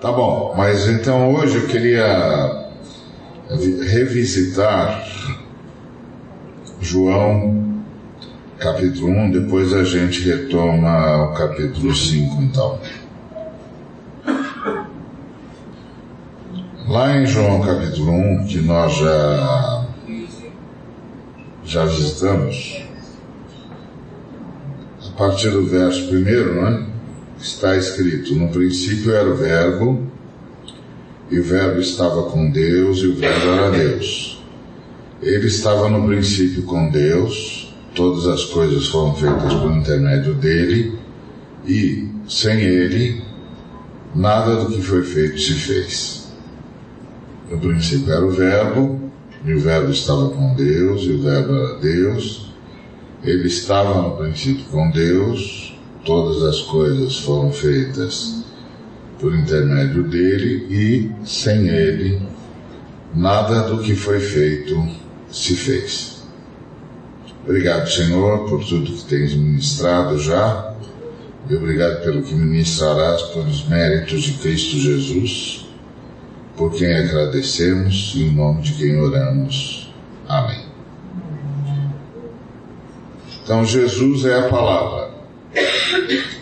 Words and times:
Tá 0.00 0.12
bom, 0.12 0.54
mas 0.56 0.86
então 0.88 1.34
hoje 1.34 1.56
eu 1.56 1.66
queria 1.66 2.68
revisitar 3.88 5.06
João 6.80 7.82
capítulo 8.58 9.08
1, 9.08 9.30
depois 9.30 9.72
a 9.72 9.84
gente 9.84 10.20
retoma 10.28 11.30
o 11.30 11.34
capítulo 11.34 11.94
5 11.94 12.42
então. 12.42 12.78
Lá 16.88 17.16
em 17.16 17.26
João 17.26 17.62
capítulo 17.62 18.12
1, 18.12 18.46
que 18.46 18.60
nós 18.60 18.92
já 18.96 19.86
já 21.64 21.84
visitamos, 21.86 22.82
a 25.08 25.16
partir 25.16 25.50
do 25.50 25.64
verso 25.66 26.08
primeiro, 26.08 26.62
né? 26.62 26.93
Está 27.44 27.76
escrito: 27.76 28.34
No 28.34 28.48
princípio 28.48 29.12
era 29.12 29.28
o 29.28 29.36
Verbo, 29.36 30.02
e 31.30 31.38
o 31.38 31.42
Verbo 31.42 31.78
estava 31.78 32.22
com 32.30 32.50
Deus, 32.50 33.00
e 33.00 33.08
o 33.08 33.16
Verbo 33.16 33.48
era 33.48 33.70
Deus. 33.70 34.42
Ele 35.20 35.46
estava 35.46 35.90
no 35.90 36.06
princípio 36.06 36.62
com 36.62 36.88
Deus, 36.88 37.70
todas 37.94 38.26
as 38.26 38.44
coisas 38.46 38.86
foram 38.86 39.14
feitas 39.14 39.52
por 39.52 39.70
intermédio 39.72 40.32
dele, 40.32 40.98
e 41.66 42.08
sem 42.26 42.60
ele, 42.60 43.22
nada 44.14 44.64
do 44.64 44.74
que 44.74 44.80
foi 44.80 45.02
feito 45.02 45.38
se 45.38 45.52
fez. 45.52 46.32
No 47.50 47.58
princípio 47.58 48.10
era 48.10 48.24
o 48.24 48.30
Verbo, 48.30 49.12
e 49.44 49.52
o 49.52 49.60
Verbo 49.60 49.90
estava 49.90 50.30
com 50.30 50.54
Deus, 50.54 51.02
e 51.02 51.10
o 51.10 51.20
Verbo 51.20 51.54
era 51.54 51.78
Deus. 51.78 52.46
Ele 53.22 53.46
estava 53.46 54.00
no 54.00 54.16
princípio 54.16 54.64
com 54.70 54.90
Deus, 54.90 55.63
todas 56.04 56.42
as 56.42 56.60
coisas 56.60 57.18
foram 57.20 57.52
feitas 57.52 58.44
por 59.18 59.34
intermédio 59.34 60.04
dele, 60.04 60.66
e 60.70 61.26
sem 61.26 61.68
ele, 61.68 62.20
nada 63.14 63.62
do 63.62 63.78
que 63.82 63.94
foi 63.94 64.20
feito 64.20 64.86
se 65.30 65.56
fez. 65.56 66.22
Obrigado, 67.44 67.88
Senhor, 67.88 68.48
por 68.48 68.64
tudo 68.64 68.92
que 68.92 69.04
tens 69.04 69.34
ministrado 69.34 70.18
já, 70.18 70.74
e 71.48 71.54
obrigado 71.54 72.02
pelo 72.02 72.22
que 72.22 72.34
ministrarás 72.34 73.22
pelos 73.22 73.66
méritos 73.68 74.22
de 74.22 74.32
Cristo 74.34 74.78
Jesus 74.78 75.64
por 76.56 76.72
quem 76.72 76.94
agradecemos 76.94 78.12
e 78.14 78.24
em 78.24 78.34
nome 78.34 78.62
de 78.62 78.74
quem 78.74 79.00
oramos. 79.00 79.92
Amém. 80.28 80.64
Então, 83.42 83.64
Jesus 83.64 84.24
é 84.24 84.38
a 84.38 84.48
palavra. 84.48 85.13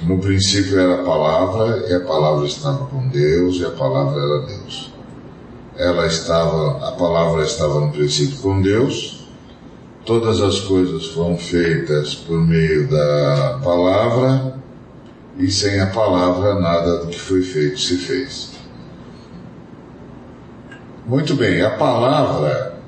No 0.03 0.19
princípio 0.19 0.79
era 0.79 1.01
a 1.01 1.05
palavra, 1.05 1.87
e 1.89 1.95
a 1.95 2.01
palavra 2.01 2.47
estava 2.47 2.87
com 2.87 3.09
Deus, 3.09 3.57
e 3.57 3.65
a 3.65 3.71
palavra 3.71 4.21
era 4.21 4.47
Deus. 4.47 4.93
Ela 5.77 6.07
estava, 6.07 6.89
a 6.89 6.93
palavra 6.93 7.45
estava 7.45 7.81
no 7.81 7.93
princípio 7.93 8.39
com 8.39 8.61
Deus. 8.63 9.27
Todas 10.05 10.41
as 10.41 10.61
coisas 10.61 11.07
foram 11.07 11.37
feitas 11.37 12.15
por 12.15 12.41
meio 12.41 12.89
da 12.89 13.61
palavra, 13.63 14.55
e 15.39 15.51
sem 15.51 15.81
a 15.81 15.87
palavra 15.87 16.59
nada 16.59 16.99
do 16.99 17.07
que 17.09 17.19
foi 17.19 17.43
feito 17.43 17.79
se 17.79 17.97
fez. 17.99 18.53
Muito 21.07 21.35
bem, 21.35 21.63
a 21.63 21.71
palavra, 21.71 22.79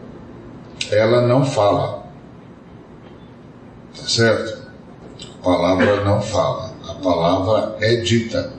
ela 0.91 1.27
não 1.27 1.45
fala. 1.45 2.05
Tá 3.97 4.09
certo? 4.09 4.64
Palavra 5.45 6.03
não 6.03 6.23
fala. 6.23 6.73
A 6.89 6.95
palavra 6.95 7.77
é 7.79 7.97
dita. 7.97 8.51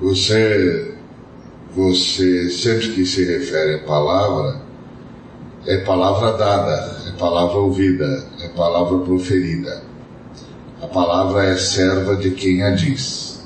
Você, 0.00 0.96
você 1.72 2.50
sempre 2.50 2.88
que 2.88 3.06
se 3.06 3.24
refere 3.24 3.76
à 3.76 3.78
palavra, 3.86 4.60
é 5.64 5.76
palavra 5.78 6.32
dada, 6.32 7.02
é 7.06 7.12
palavra 7.16 7.58
ouvida, 7.58 8.26
é 8.40 8.48
palavra 8.48 8.98
proferida. 8.98 9.84
A 10.82 10.88
palavra 10.88 11.44
é 11.44 11.56
serva 11.56 12.16
de 12.16 12.32
quem 12.32 12.64
a 12.64 12.70
diz. 12.70 13.44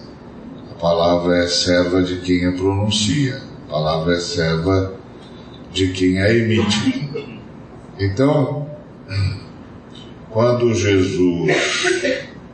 A 0.70 0.80
palavra 0.80 1.44
é 1.44 1.46
serva 1.46 2.02
de 2.02 2.20
quem 2.20 2.46
a 2.46 2.52
pronuncia. 2.52 3.42
A 3.68 3.70
palavra 3.70 4.14
é 4.14 4.20
serva 4.20 4.94
de 5.74 5.92
quem 5.92 6.22
a 6.22 6.32
emite. 6.32 7.10
Então, 7.98 8.66
quando 10.36 10.74
Jesus 10.74 11.50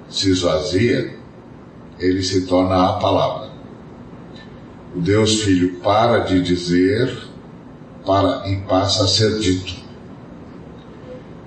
se 0.09 0.31
esvazia, 0.31 1.17
ele 1.99 2.23
se 2.23 2.47
torna 2.47 2.91
a 2.91 2.93
palavra. 3.01 3.51
O 4.95 5.01
Deus 5.01 5.43
Filho 5.43 5.81
para 5.81 6.21
de 6.21 6.41
dizer 6.41 7.13
para, 8.07 8.49
e 8.49 8.61
passa 8.69 9.03
a 9.03 9.09
ser 9.09 9.37
dito. 9.41 9.75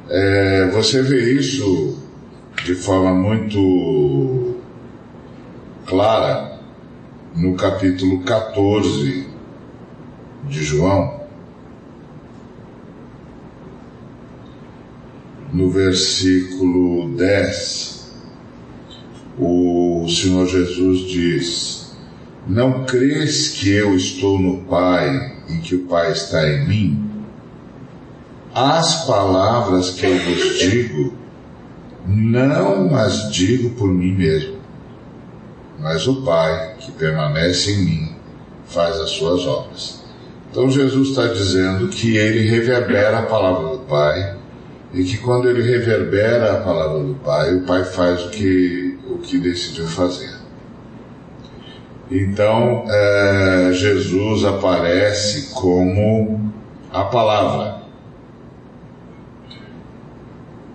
É, 0.09 0.68
você 0.72 1.01
vê 1.01 1.31
isso 1.35 2.03
de 2.66 2.75
forma 2.75 3.13
muito 3.13 4.57
clara 5.85 6.59
no 7.34 7.56
capítulo 7.56 8.24
14 8.24 9.25
de 10.50 10.63
João, 10.66 11.25
no 15.56 15.70
versículo 15.70 17.16
10, 17.16 18.12
o 19.40 20.06
Senhor 20.10 20.48
Jesus 20.48 21.00
diz: 21.10 21.92
Não 22.48 22.86
crês 22.86 23.50
que 23.50 23.72
eu 23.72 23.96
estou 23.96 24.40
no 24.40 24.60
Pai 24.64 25.38
e 25.50 25.58
que 25.58 25.76
o 25.76 25.86
Pai 25.86 26.12
está 26.12 26.48
em 26.48 26.68
mim? 26.68 27.12
As 28.54 29.06
palavras 29.06 29.92
que 29.92 30.06
eu 30.06 30.18
vos 30.18 30.60
digo, 30.60 31.14
não 32.06 32.96
as 32.96 33.32
digo 33.32 33.72
por 33.72 33.88
mim 33.88 34.14
mesmo 34.14 34.56
mas 35.80 36.08
o 36.08 36.22
Pai, 36.24 36.76
que 36.80 36.92
permanece 36.92 37.72
em 37.72 37.86
mim, 37.86 38.16
faz 38.66 39.00
as 39.00 39.12
suas 39.12 39.46
obras. 39.46 40.04
Então 40.50 40.70
Jesus 40.70 41.10
está 41.10 41.28
dizendo 41.28 41.90
que 41.90 42.18
ele 42.18 42.50
reverbera 42.50 43.20
a 43.20 43.24
palavra 43.24 43.70
do 43.70 43.80
Pai 43.80 44.34
e 44.95 45.03
que 45.03 45.17
quando 45.17 45.50
ele 45.50 45.61
reverbera 45.61 46.53
a 46.53 46.61
palavra 46.61 47.03
do 47.03 47.16
Pai, 47.16 47.53
o 47.53 47.66
Pai 47.66 47.83
faz 47.83 48.25
o 48.28 48.29
que, 48.29 48.97
o 49.09 49.17
que 49.17 49.38
decidiu 49.38 49.85
fazer. 49.88 50.33
Então 52.09 52.85
é, 52.88 53.73
Jesus 53.73 54.45
aparece 54.45 55.53
como 55.53 56.50
a 56.94 57.03
palavra. 57.03 57.83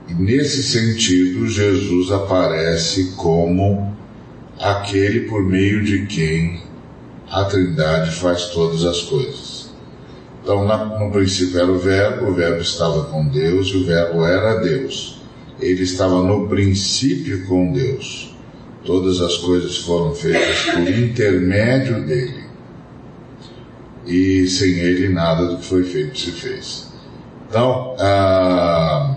E 0.06 0.12
nesse 0.12 0.62
sentido, 0.64 1.48
Jesus 1.48 2.12
aparece 2.12 3.12
como 3.16 3.96
aquele 4.58 5.20
por 5.20 5.42
meio 5.42 5.82
de 5.82 6.04
quem 6.04 6.60
a 7.30 7.44
Trindade 7.44 8.10
faz 8.10 8.46
todas 8.46 8.84
as 8.84 9.00
coisas. 9.02 9.59
Então, 10.42 10.66
no 10.98 11.10
princípio 11.10 11.60
era 11.60 11.70
o 11.70 11.78
Verbo, 11.78 12.30
o 12.30 12.34
Verbo 12.34 12.60
estava 12.60 13.04
com 13.04 13.28
Deus 13.28 13.68
e 13.68 13.76
o 13.76 13.84
Verbo 13.84 14.24
era 14.24 14.60
Deus. 14.60 15.20
Ele 15.60 15.82
estava 15.82 16.22
no 16.22 16.48
princípio 16.48 17.46
com 17.46 17.72
Deus. 17.72 18.34
Todas 18.84 19.20
as 19.20 19.36
coisas 19.36 19.76
foram 19.76 20.14
feitas 20.14 20.62
por 20.72 20.88
intermédio 20.88 22.06
dele. 22.06 22.44
E 24.06 24.48
sem 24.48 24.70
ele 24.70 25.10
nada 25.10 25.46
do 25.46 25.58
que 25.58 25.66
foi 25.66 25.84
feito 25.84 26.18
se 26.18 26.30
fez. 26.32 26.90
Então, 27.48 27.94
a 27.98 29.16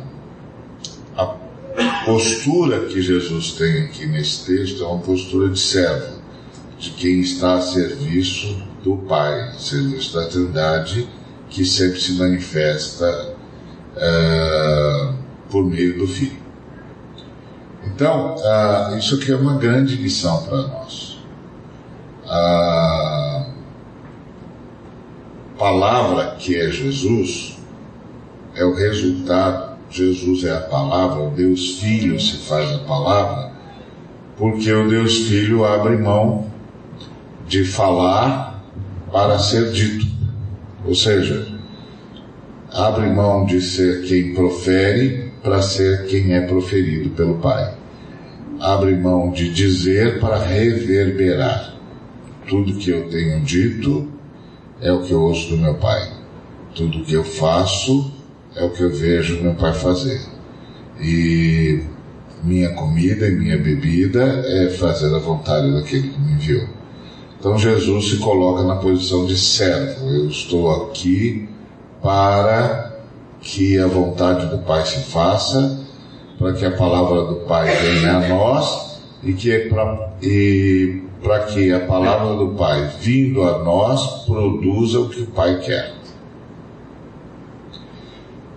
postura 2.05 2.81
que 2.81 3.01
Jesus 3.01 3.53
tem 3.53 3.83
aqui 3.83 4.05
nesse 4.05 4.45
texto 4.45 4.83
é 4.83 4.87
uma 4.87 4.99
postura 4.99 5.47
de 5.49 5.57
servo, 5.57 6.21
de 6.77 6.89
quem 6.91 7.21
está 7.21 7.53
a 7.53 7.61
serviço 7.61 8.61
do 8.83 8.97
Pai, 8.97 9.53
serviço 9.57 10.13
da 10.13 10.27
Trindade, 10.27 11.07
que 11.53 11.63
sempre 11.65 11.99
se 11.99 12.13
manifesta 12.13 13.35
uh, 13.95 15.13
por 15.49 15.63
meio 15.63 15.99
do 15.99 16.07
Filho. 16.07 16.41
Então, 17.85 18.35
uh, 18.35 18.97
isso 18.97 19.15
aqui 19.15 19.31
é 19.31 19.35
uma 19.35 19.57
grande 19.57 19.95
lição 19.95 20.43
para 20.43 20.57
nós. 20.67 21.19
A 22.25 23.45
palavra 25.57 26.35
que 26.39 26.59
é 26.59 26.69
Jesus 26.71 27.57
é 28.55 28.65
o 28.65 28.73
resultado 28.73 29.73
Jesus 29.93 30.43
é 30.43 30.57
a 30.57 30.61
palavra, 30.61 31.21
o 31.21 31.29
Deus 31.29 31.77
Filho 31.77 32.19
se 32.19 32.37
faz 32.37 32.67
a 32.73 32.79
palavra, 32.79 33.51
porque 34.35 34.73
o 34.73 34.89
Deus 34.89 35.27
Filho 35.27 35.63
abre 35.63 35.97
mão 35.97 36.47
de 37.47 37.63
falar 37.63 38.59
para 39.11 39.37
ser 39.37 39.71
dito. 39.71 40.12
Ou 40.85 40.93
seja, 40.93 41.47
abre 42.71 43.07
mão 43.07 43.45
de 43.45 43.61
ser 43.61 44.03
quem 44.03 44.33
profere 44.33 45.31
para 45.41 45.61
ser 45.61 46.05
quem 46.07 46.33
é 46.33 46.41
proferido 46.41 47.09
pelo 47.11 47.35
Pai. 47.35 47.75
abre 48.59 48.95
mão 48.95 49.31
de 49.31 49.49
dizer 49.49 50.19
para 50.19 50.37
reverberar. 50.37 51.75
Tudo 52.47 52.75
que 52.75 52.89
eu 52.91 53.09
tenho 53.09 53.41
dito 53.41 54.07
é 54.81 54.91
o 54.91 55.01
que 55.01 55.11
eu 55.11 55.21
ouço 55.21 55.49
do 55.49 55.57
meu 55.57 55.75
pai. 55.75 56.11
Tudo 56.75 57.03
que 57.03 57.13
eu 57.13 57.23
faço 57.23 58.11
é 58.55 58.63
o 58.63 58.69
que 58.69 58.81
eu 58.81 58.89
vejo 58.89 59.41
meu 59.41 59.55
pai 59.55 59.73
fazer. 59.73 60.21
E 61.01 61.83
minha 62.43 62.69
comida 62.73 63.27
e 63.27 63.31
minha 63.31 63.57
bebida 63.57 64.23
é 64.45 64.69
fazer 64.69 65.13
a 65.13 65.19
vontade 65.19 65.73
daquele 65.73 66.09
que 66.09 66.19
me 66.19 66.33
enviou. 66.33 66.67
Então 67.43 67.59
Jesus 67.59 68.09
se 68.09 68.17
coloca 68.19 68.63
na 68.63 68.77
posição 68.77 69.25
de 69.25 69.37
servo. 69.37 70.07
Eu 70.07 70.29
estou 70.29 70.71
aqui 70.85 71.49
para 72.01 72.93
que 73.41 73.77
a 73.77 73.85
vontade 73.85 74.45
do 74.45 74.59
Pai 74.59 74.85
se 74.85 75.11
faça, 75.11 75.77
para 76.39 76.53
que 76.53 76.65
a 76.65 76.71
palavra 76.71 77.25
do 77.25 77.35
Pai 77.45 77.67
venha 77.75 78.15
a 78.15 78.29
nós 78.29 78.97
e 79.21 79.33
que 79.33 79.51
é 79.51 79.67
para 79.67 81.39
que 81.47 81.73
a 81.73 81.81
palavra 81.81 82.33
do 82.37 82.55
Pai 82.55 82.89
vindo 83.01 83.43
a 83.43 83.59
nós 83.59 84.23
produza 84.25 85.01
o 85.01 85.09
que 85.09 85.23
o 85.23 85.27
Pai 85.27 85.59
quer. 85.59 85.95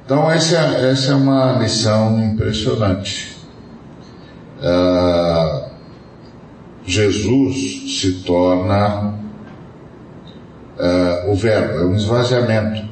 Então 0.04 0.30
essa, 0.30 0.58
essa 0.58 1.10
é 1.10 1.14
uma 1.16 1.58
lição 1.58 2.22
impressionante. 2.22 3.36
Uh, 4.60 5.75
Jesus 6.86 8.00
se 8.00 8.12
torna 8.22 9.18
uh, 10.78 11.30
o 11.30 11.34
verbo, 11.34 11.80
é 11.80 11.84
um 11.84 11.96
esvaziamento. 11.96 12.88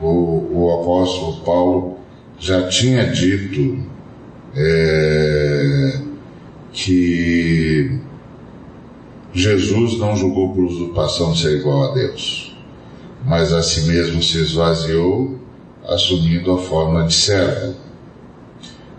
O, 0.00 0.48
o 0.52 0.80
apóstolo 0.80 1.44
Paulo 1.44 1.98
já 2.38 2.66
tinha 2.68 3.04
dito 3.06 3.84
é, 4.56 6.00
que 6.72 8.00
Jesus 9.34 9.98
não 9.98 10.16
julgou 10.16 10.54
por 10.54 10.64
usurpação 10.64 11.34
ser 11.34 11.58
igual 11.58 11.90
a 11.90 11.94
Deus, 11.94 12.56
mas 13.26 13.52
a 13.52 13.62
si 13.62 13.82
mesmo 13.82 14.22
se 14.22 14.38
esvaziou, 14.38 15.38
assumindo 15.86 16.52
a 16.52 16.58
forma 16.58 17.04
de 17.04 17.14
servo 17.14 17.87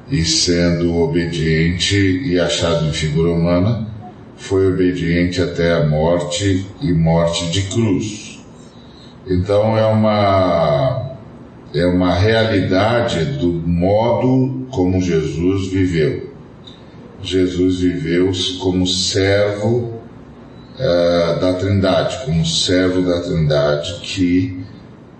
e 0.09 0.25
sendo 0.25 0.95
obediente 0.97 1.95
e 1.95 2.39
achado 2.39 2.87
em 2.87 2.93
figura 2.93 3.31
humana, 3.31 3.87
foi 4.35 4.71
obediente 4.71 5.41
até 5.41 5.73
a 5.73 5.85
morte 5.85 6.65
e 6.81 6.91
morte 6.93 7.51
de 7.51 7.63
cruz. 7.63 8.39
Então 9.27 9.77
é 9.77 9.85
uma 9.85 11.17
é 11.73 11.85
uma 11.85 12.15
realidade 12.15 13.23
do 13.37 13.47
modo 13.51 14.67
como 14.71 14.99
Jesus 14.99 15.67
viveu. 15.71 16.33
Jesus 17.21 17.79
viveu 17.79 18.31
como 18.59 18.87
servo 18.87 19.93
uh, 20.79 21.39
da 21.39 21.53
Trindade, 21.53 22.25
como 22.25 22.43
servo 22.43 23.01
da 23.03 23.21
Trindade 23.21 23.99
que 24.01 24.63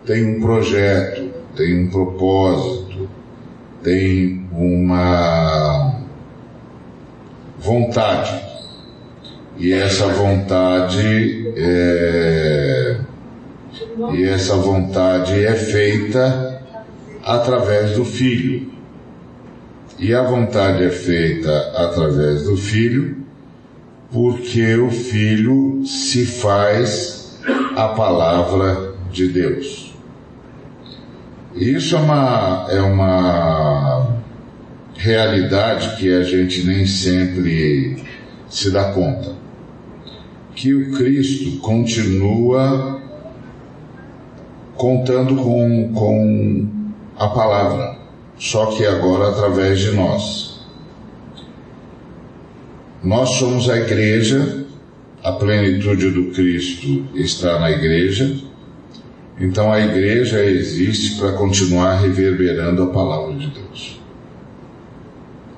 tem 0.05 0.25
um 0.25 0.41
projeto, 0.41 1.29
tem 1.55 1.83
um 1.83 1.89
propósito, 1.89 2.88
tem 3.83 4.47
uma 4.51 5.99
vontade. 7.57 8.47
E 9.57 9.73
essa 9.73 10.07
vontade 10.07 11.53
é, 11.57 12.97
e 14.13 14.23
essa 14.23 14.55
vontade 14.55 15.45
é 15.45 15.53
feita 15.53 16.61
através 17.23 17.91
do 17.91 18.05
Filho. 18.05 18.71
E 19.97 20.13
a 20.13 20.23
vontade 20.23 20.83
é 20.83 20.89
feita 20.89 21.51
através 21.75 22.43
do 22.43 22.55
Filho, 22.55 23.17
porque 24.11 24.75
o 24.77 24.89
Filho 24.89 25.83
se 25.85 26.25
faz 26.25 27.37
a 27.75 27.89
palavra 27.89 28.93
de 29.11 29.27
Deus. 29.27 29.88
Isso 31.59 31.97
é 31.97 31.99
uma, 31.99 32.67
é 32.69 32.79
uma 32.79 34.15
realidade 34.95 35.97
que 35.97 36.09
a 36.09 36.23
gente 36.23 36.65
nem 36.65 36.85
sempre 36.85 38.01
se 38.47 38.71
dá 38.71 38.93
conta. 38.93 39.35
Que 40.55 40.73
o 40.73 40.93
Cristo 40.93 41.59
continua 41.59 43.01
contando 44.77 45.35
com, 45.35 45.91
com 45.93 46.67
a 47.17 47.27
palavra, 47.27 47.97
só 48.37 48.67
que 48.67 48.85
agora 48.85 49.27
através 49.27 49.79
de 49.79 49.91
nós. 49.91 50.61
Nós 53.03 53.31
somos 53.31 53.69
a 53.69 53.77
igreja, 53.77 54.65
a 55.21 55.33
plenitude 55.33 56.09
do 56.09 56.31
Cristo 56.31 57.05
está 57.15 57.59
na 57.59 57.69
igreja, 57.69 58.47
então 59.39 59.71
a 59.71 59.79
igreja 59.79 60.43
existe 60.43 61.17
para 61.17 61.31
continuar 61.31 61.95
reverberando 62.01 62.83
a 62.83 62.87
palavra 62.87 63.35
de 63.35 63.47
Deus. 63.47 64.01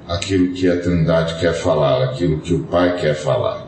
Aquilo 0.08 0.54
que 0.54 0.70
a 0.70 0.80
Trindade 0.80 1.40
quer 1.40 1.54
falar, 1.54 2.04
aquilo 2.04 2.40
que 2.40 2.54
o 2.54 2.64
Pai 2.64 2.98
quer 2.98 3.16
falar. 3.16 3.68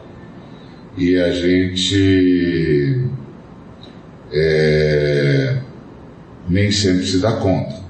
E 0.96 1.18
a 1.18 1.32
gente 1.32 3.02
é, 4.32 5.58
nem 6.48 6.72
sempre 6.72 7.06
se 7.08 7.20
dá 7.20 7.34
conta. 7.34 7.82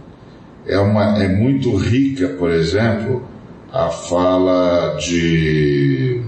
É, 0.66 0.80
uma, 0.80 1.22
é 1.22 1.28
muito 1.28 1.76
rica, 1.76 2.30
por 2.30 2.52
exemplo, 2.52 3.28
a 3.72 3.90
fala 3.90 4.96
de, 4.98 6.22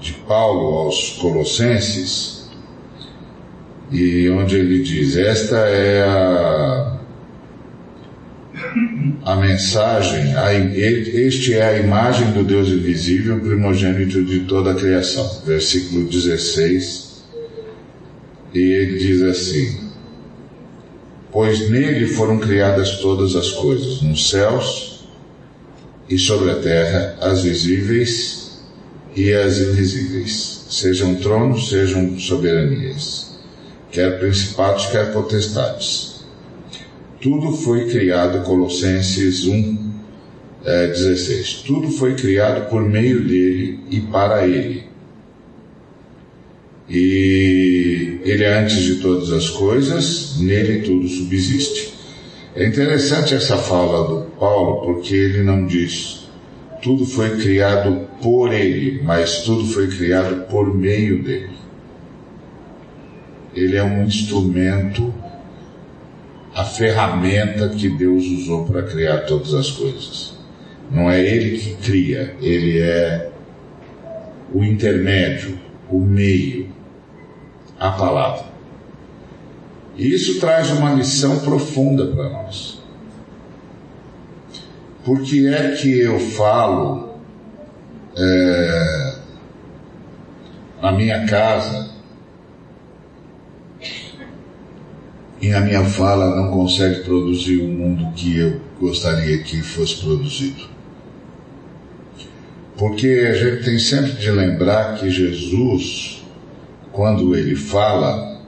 de 0.00 0.12
Paulo 0.26 0.78
aos 0.78 1.18
Colossenses, 1.20 2.41
e 3.92 4.30
onde 4.30 4.56
ele 4.56 4.82
diz: 4.82 5.16
Esta 5.16 5.56
é 5.56 6.02
a, 6.02 6.98
a 9.24 9.36
mensagem, 9.36 10.34
a, 10.34 10.54
este 10.54 11.54
é 11.54 11.62
a 11.62 11.78
imagem 11.78 12.32
do 12.32 12.42
Deus 12.42 12.68
invisível, 12.68 13.38
primogênito 13.38 14.24
de 14.24 14.40
toda 14.40 14.72
a 14.72 14.74
criação. 14.74 15.42
Versículo 15.44 16.08
16. 16.08 17.22
E 18.54 18.58
ele 18.58 18.98
diz 18.98 19.22
assim: 19.22 19.90
Pois 21.30 21.68
nele 21.68 22.06
foram 22.06 22.38
criadas 22.38 22.96
todas 22.96 23.36
as 23.36 23.50
coisas, 23.50 24.00
nos 24.00 24.30
céus 24.30 25.06
e 26.08 26.18
sobre 26.18 26.50
a 26.50 26.56
terra, 26.56 27.16
as 27.20 27.42
visíveis 27.42 28.62
e 29.14 29.32
as 29.32 29.58
invisíveis, 29.58 30.66
sejam 30.70 31.14
tronos, 31.16 31.68
sejam 31.68 32.18
soberanias 32.18 33.31
quer 33.92 34.18
principados, 34.18 34.86
quer 34.86 35.12
potestades. 35.12 36.24
Tudo 37.20 37.52
foi 37.52 37.88
criado, 37.88 38.42
Colossenses 38.44 39.46
1, 39.46 39.92
é, 40.64 40.86
16. 40.88 41.62
Tudo 41.66 41.88
foi 41.90 42.14
criado 42.14 42.68
por 42.68 42.82
meio 42.82 43.22
dele 43.22 43.78
e 43.90 44.00
para 44.00 44.46
ele. 44.48 44.90
E 46.88 48.18
ele 48.24 48.42
é 48.42 48.58
antes 48.58 48.82
de 48.82 48.96
todas 48.96 49.30
as 49.30 49.48
coisas, 49.50 50.38
nele 50.40 50.80
tudo 50.80 51.06
subsiste. 51.06 51.94
É 52.56 52.66
interessante 52.66 53.34
essa 53.34 53.56
fala 53.56 54.08
do 54.08 54.30
Paulo, 54.32 54.84
porque 54.84 55.14
ele 55.14 55.42
não 55.42 55.66
diz 55.66 56.22
tudo 56.82 57.06
foi 57.06 57.36
criado 57.36 58.08
por 58.20 58.52
ele, 58.52 59.00
mas 59.04 59.42
tudo 59.42 59.64
foi 59.66 59.86
criado 59.86 60.48
por 60.48 60.74
meio 60.74 61.22
dele 61.22 61.61
ele 63.54 63.76
é 63.76 63.82
um 63.82 64.04
instrumento, 64.04 65.12
a 66.54 66.64
ferramenta 66.64 67.68
que 67.68 67.88
Deus 67.88 68.24
usou 68.24 68.64
para 68.64 68.82
criar 68.82 69.18
todas 69.20 69.54
as 69.54 69.70
coisas. 69.70 70.34
Não 70.90 71.10
é 71.10 71.20
ele 71.20 71.58
que 71.58 71.74
cria, 71.76 72.36
ele 72.40 72.80
é 72.80 73.30
o 74.52 74.62
intermédio, 74.62 75.58
o 75.90 75.98
meio, 75.98 76.68
a 77.78 77.90
palavra. 77.90 78.44
E 79.96 80.12
isso 80.14 80.40
traz 80.40 80.70
uma 80.70 80.92
lição 80.94 81.40
profunda 81.40 82.06
para 82.06 82.28
nós. 82.28 82.80
Por 85.04 85.22
que 85.22 85.48
é 85.48 85.72
que 85.72 86.00
eu 86.00 86.18
falo 86.18 87.16
é, 88.16 89.14
na 90.80 90.92
minha 90.92 91.26
casa 91.26 91.91
e 95.42 95.52
a 95.52 95.60
minha 95.60 95.84
fala 95.84 96.36
não 96.36 96.52
consegue 96.52 97.00
produzir 97.00 97.56
o 97.56 97.66
mundo 97.66 98.12
que 98.14 98.38
eu 98.38 98.60
gostaria 98.80 99.38
que 99.38 99.60
fosse 99.60 99.96
produzido. 99.96 100.70
Porque 102.78 103.28
a 103.28 103.34
gente 103.34 103.64
tem 103.64 103.76
sempre 103.76 104.12
de 104.12 104.30
lembrar 104.30 104.96
que 104.98 105.10
Jesus, 105.10 106.22
quando 106.92 107.34
ele 107.34 107.56
fala, 107.56 108.40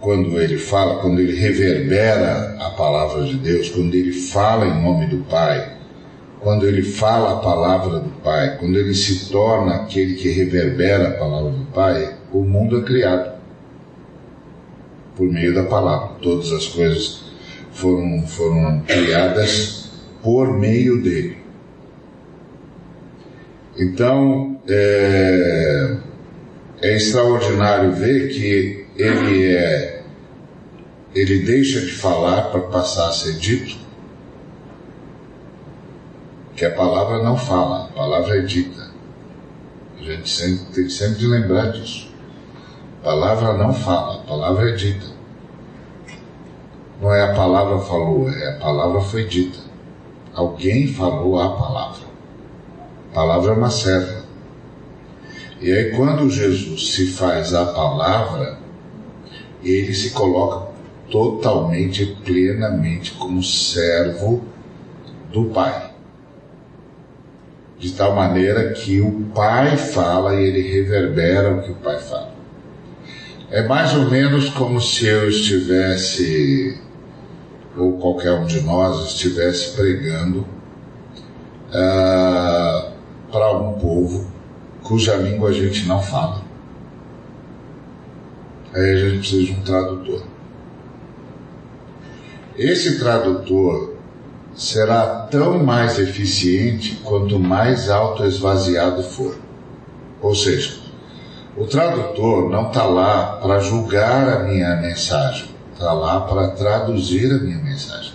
quando 0.00 0.40
ele 0.40 0.58
fala, 0.58 1.00
quando 1.00 1.20
ele 1.20 1.36
reverbera 1.36 2.56
a 2.58 2.70
palavra 2.70 3.22
de 3.22 3.36
Deus, 3.36 3.68
quando 3.68 3.94
ele 3.94 4.12
fala 4.12 4.66
em 4.66 4.82
nome 4.82 5.06
do 5.06 5.18
Pai, 5.30 5.76
quando 6.40 6.66
ele 6.66 6.82
fala 6.82 7.34
a 7.34 7.36
palavra 7.36 8.00
do 8.00 8.10
Pai, 8.20 8.56
quando 8.58 8.76
ele 8.76 8.94
se 8.94 9.30
torna 9.30 9.76
aquele 9.76 10.14
que 10.14 10.28
reverbera 10.28 11.10
a 11.10 11.12
palavra 11.12 11.52
do 11.52 11.66
Pai, 11.66 12.16
o 12.32 12.42
mundo 12.42 12.80
é 12.80 12.82
criado 12.82 13.39
por 15.20 15.30
meio 15.30 15.54
da 15.54 15.64
palavra. 15.64 16.16
Todas 16.22 16.50
as 16.50 16.66
coisas 16.68 17.24
foram, 17.72 18.26
foram 18.26 18.80
criadas 18.86 19.90
por 20.22 20.58
meio 20.58 21.02
dele. 21.02 21.36
Então, 23.76 24.58
é, 24.66 25.96
é 26.80 26.96
extraordinário 26.96 27.92
ver 27.92 28.30
que 28.30 28.86
ele 28.96 29.52
é 29.52 30.00
ele 31.14 31.40
deixa 31.40 31.80
de 31.80 31.92
falar 31.92 32.50
para 32.50 32.60
passar 32.60 33.08
a 33.08 33.12
ser 33.12 33.34
dito, 33.34 33.76
que 36.54 36.64
a 36.64 36.70
palavra 36.70 37.20
não 37.20 37.36
fala, 37.36 37.86
a 37.86 37.88
palavra 37.88 38.38
é 38.38 38.42
dita. 38.42 38.90
A 39.98 40.02
gente 40.02 40.30
sempre, 40.30 40.66
tem 40.72 40.88
sempre 40.88 41.18
de 41.18 41.26
lembrar 41.26 41.72
disso. 41.72 42.09
Palavra 43.02 43.54
não 43.54 43.72
fala, 43.72 44.20
a 44.20 44.24
palavra 44.26 44.70
é 44.70 44.72
dita. 44.74 45.06
Não 47.00 47.14
é 47.14 47.22
a 47.22 47.34
palavra 47.34 47.78
falou, 47.78 48.28
é 48.28 48.56
a 48.56 48.58
palavra 48.58 49.00
foi 49.00 49.24
dita. 49.24 49.58
Alguém 50.34 50.86
falou 50.86 51.40
a 51.40 51.56
palavra. 51.56 52.02
A 53.10 53.14
palavra 53.14 53.52
é 53.52 53.56
uma 53.56 53.70
serva. 53.70 54.20
E 55.60 55.72
aí, 55.72 55.96
quando 55.96 56.28
Jesus 56.28 56.92
se 56.92 57.06
faz 57.06 57.54
a 57.54 57.66
palavra, 57.66 58.58
ele 59.62 59.94
se 59.94 60.10
coloca 60.10 60.70
totalmente, 61.10 62.04
plenamente 62.24 63.12
como 63.12 63.42
servo 63.42 64.42
do 65.32 65.46
Pai. 65.46 65.90
De 67.78 67.92
tal 67.92 68.14
maneira 68.14 68.72
que 68.72 69.00
o 69.00 69.22
Pai 69.34 69.76
fala 69.76 70.34
e 70.34 70.44
ele 70.44 70.70
reverbera 70.70 71.54
o 71.54 71.62
que 71.62 71.72
o 71.72 71.76
Pai 71.76 71.98
fala. 71.98 72.29
É 73.50 73.66
mais 73.66 73.92
ou 73.94 74.08
menos 74.08 74.48
como 74.50 74.80
se 74.80 75.06
eu 75.06 75.28
estivesse, 75.28 76.80
ou 77.76 77.98
qualquer 77.98 78.32
um 78.34 78.46
de 78.46 78.60
nós 78.60 79.06
estivesse 79.06 79.74
pregando 79.74 80.46
uh, 81.70 82.92
para 83.30 83.52
um 83.58 83.72
povo 83.72 84.30
cuja 84.84 85.16
língua 85.16 85.50
a 85.50 85.52
gente 85.52 85.86
não 85.86 86.00
fala. 86.00 86.42
Aí 88.72 88.92
a 88.92 88.96
gente 88.96 89.18
precisa 89.18 89.44
de 89.44 89.52
um 89.52 89.62
tradutor. 89.62 90.22
Esse 92.56 92.98
tradutor 93.00 93.94
será 94.54 95.26
tão 95.30 95.62
mais 95.64 95.98
eficiente 95.98 97.00
quanto 97.02 97.38
mais 97.38 97.88
auto-esvaziado 97.88 99.02
for. 99.02 99.36
Ou 100.20 100.34
seja, 100.34 100.79
o 101.56 101.66
tradutor 101.66 102.48
não 102.48 102.68
está 102.68 102.84
lá 102.84 103.38
para 103.42 103.58
julgar 103.58 104.28
a 104.28 104.38
minha 104.44 104.76
mensagem, 104.76 105.48
está 105.72 105.92
lá 105.92 106.20
para 106.20 106.48
traduzir 106.48 107.32
a 107.32 107.38
minha 107.38 107.58
mensagem. 107.58 108.12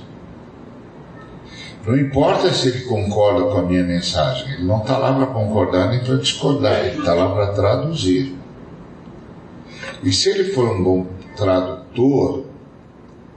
Não 1.86 1.96
importa 1.98 2.52
se 2.52 2.70
ele 2.70 2.82
concorda 2.86 3.44
com 3.52 3.60
a 3.60 3.62
minha 3.62 3.84
mensagem, 3.84 4.54
ele 4.54 4.64
não 4.64 4.80
está 4.80 4.98
lá 4.98 5.14
para 5.14 5.28
concordar 5.28 5.90
nem 5.90 6.04
para 6.04 6.16
discordar, 6.16 6.86
ele 6.86 7.00
está 7.00 7.14
lá 7.14 7.30
para 7.34 7.48
traduzir. 7.54 8.36
E 10.02 10.12
se 10.12 10.30
ele 10.30 10.46
for 10.46 10.68
um 10.70 10.84
bom 10.84 11.06
tradutor, 11.36 12.46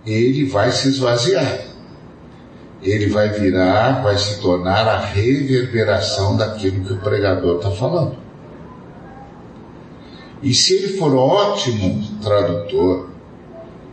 ele 0.07 0.45
vai 0.47 0.71
se 0.71 0.89
esvaziar. 0.89 1.67
Ele 2.83 3.09
vai 3.09 3.29
virar, 3.31 4.03
vai 4.03 4.17
se 4.17 4.41
tornar 4.41 4.87
a 4.87 4.99
reverberação 4.99 6.37
daquilo 6.37 6.85
que 6.85 6.93
o 6.93 6.99
pregador 6.99 7.57
está 7.57 7.71
falando. 7.73 8.28
E 10.43 10.55
se 10.55 10.75
ele 10.75 10.99
for 10.99 11.15
ótimo 11.15 12.03
tradutor, 12.23 13.11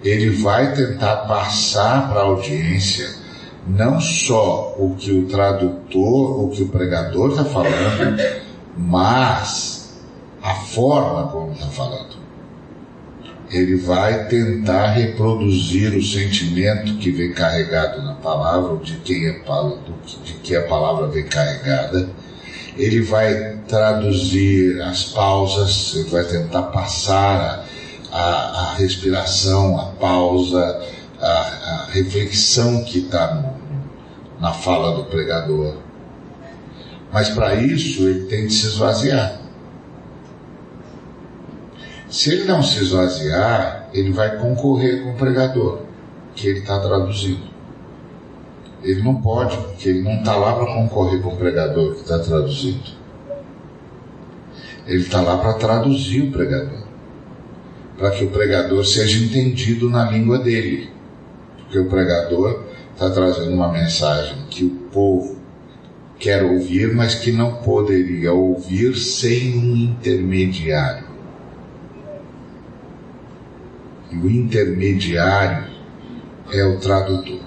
ele 0.03 0.29
vai 0.29 0.73
tentar 0.73 1.17
passar 1.27 2.09
para 2.09 2.21
a 2.21 2.23
audiência 2.25 3.09
não 3.67 3.99
só 3.99 4.75
o 4.77 4.95
que 4.95 5.11
o 5.11 5.25
tradutor, 5.27 6.45
o 6.45 6.49
que 6.49 6.61
o 6.61 6.67
pregador 6.67 7.31
está 7.31 7.45
falando, 7.45 8.19
mas 8.77 9.99
a 10.43 10.53
forma 10.53 11.27
como 11.29 11.51
está 11.53 11.65
falando 11.67 12.25
ele 13.49 13.77
vai 13.77 14.27
tentar 14.27 14.87
reproduzir 14.87 15.95
o 15.95 16.03
sentimento 16.03 16.97
que 16.97 17.11
vem 17.11 17.31
carregado 17.31 18.01
na 18.01 18.15
palavra, 18.15 18.77
de 18.77 18.95
quem 18.97 19.27
é 19.27 19.41
de 20.23 20.33
que 20.43 20.55
a 20.55 20.63
palavra 20.63 21.07
vem 21.07 21.25
carregada. 21.25 22.09
Ele 22.77 23.01
vai 23.01 23.59
traduzir 23.67 24.81
as 24.81 25.05
pausas, 25.05 25.95
ele 25.95 26.09
vai 26.09 26.23
tentar 26.25 26.63
passar 26.63 27.65
a, 28.11 28.17
a, 28.17 28.61
a 28.61 28.73
respiração, 28.75 29.79
a 29.79 29.85
pausa, 29.93 30.83
a, 31.19 31.27
a 31.27 31.85
reflexão 31.91 32.83
que 32.83 32.99
está 32.99 33.53
na 34.39 34.51
fala 34.51 34.95
do 34.95 35.05
pregador. 35.05 35.77
Mas 37.11 37.29
para 37.29 37.55
isso 37.55 38.03
ele 38.03 38.25
tem 38.25 38.47
de 38.47 38.53
se 38.53 38.67
esvaziar. 38.67 39.39
Se 42.09 42.31
ele 42.31 42.43
não 42.43 42.61
se 42.61 42.83
esvaziar, 42.83 43.89
ele 43.93 44.11
vai 44.11 44.37
concorrer 44.37 45.03
com 45.03 45.11
o 45.11 45.15
pregador, 45.15 45.81
que 46.35 46.47
ele 46.47 46.59
está 46.59 46.79
traduzindo. 46.79 47.54
Ele 48.85 49.01
não 49.01 49.15
pode, 49.15 49.57
porque 49.57 49.89
ele 49.89 50.01
não 50.01 50.19
está 50.19 50.35
lá 50.35 50.53
para 50.53 50.73
concorrer 50.73 51.21
com 51.21 51.29
o 51.29 51.35
pregador 51.35 51.95
que 51.95 52.01
está 52.01 52.19
traduzindo. 52.19 52.95
Ele 54.87 55.01
está 55.01 55.21
lá 55.21 55.37
para 55.37 55.53
traduzir 55.55 56.21
o 56.21 56.31
pregador, 56.31 56.83
para 57.97 58.11
que 58.11 58.23
o 58.23 58.29
pregador 58.29 58.85
seja 58.85 59.23
entendido 59.23 59.89
na 59.89 60.09
língua 60.09 60.37
dele. 60.37 60.89
Porque 61.57 61.79
o 61.79 61.89
pregador 61.89 62.63
está 62.93 63.09
trazendo 63.09 63.51
uma 63.51 63.71
mensagem 63.71 64.37
que 64.49 64.63
o 64.63 64.69
povo 64.91 65.35
quer 66.19 66.43
ouvir, 66.43 66.93
mas 66.93 67.15
que 67.15 67.31
não 67.31 67.55
poderia 67.55 68.31
ouvir 68.31 68.95
sem 68.95 69.57
um 69.57 69.75
intermediário. 69.75 71.15
e 74.11 74.17
o 74.17 74.29
intermediário 74.29 75.65
é 76.51 76.63
o 76.63 76.79
tradutor. 76.79 77.44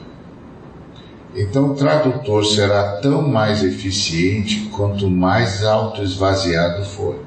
Então, 1.35 1.73
o 1.73 1.75
tradutor 1.75 2.45
será 2.45 2.97
tão 3.03 3.27
mais 3.27 3.63
eficiente 3.63 4.69
quanto 4.73 5.11
mais 5.11 5.65
auto-esvaziado 5.65 6.85
for. 6.85 7.21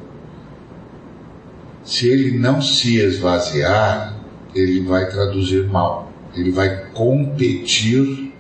Se 1.84 2.08
ele 2.08 2.38
não 2.38 2.62
se 2.62 2.98
esvaziar, 2.98 4.16
ele 4.54 4.82
vai 4.82 5.10
traduzir 5.10 5.68
mal. 5.68 6.12
Ele 6.36 6.52
vai 6.52 6.86
competir 6.94 8.34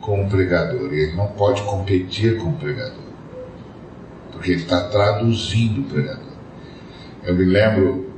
com 0.00 0.24
o 0.24 0.28
pregador. 0.28 0.92
Ele 0.92 1.14
não 1.16 1.28
pode 1.28 1.62
competir 1.62 2.38
com 2.38 2.50
o 2.50 2.54
pregador. 2.54 3.08
Porque 4.32 4.52
ele 4.52 4.62
está 4.62 4.88
traduzindo 4.88 5.80
o 5.80 5.84
pregador. 5.84 6.28
Eu 7.24 7.34
me 7.34 7.44
lembro 7.44 8.08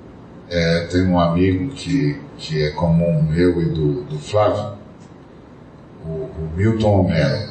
é, 0.50 0.80
tem 0.90 1.06
um 1.06 1.18
amigo 1.18 1.70
que, 1.70 2.18
que 2.36 2.60
é 2.60 2.70
comum 2.70 3.22
meu 3.22 3.62
e 3.62 3.66
do, 3.66 4.02
do 4.02 4.18
Flávio, 4.18 4.79
o, 6.04 6.08
o 6.08 6.50
Milton 6.56 7.00
Homero. 7.00 7.50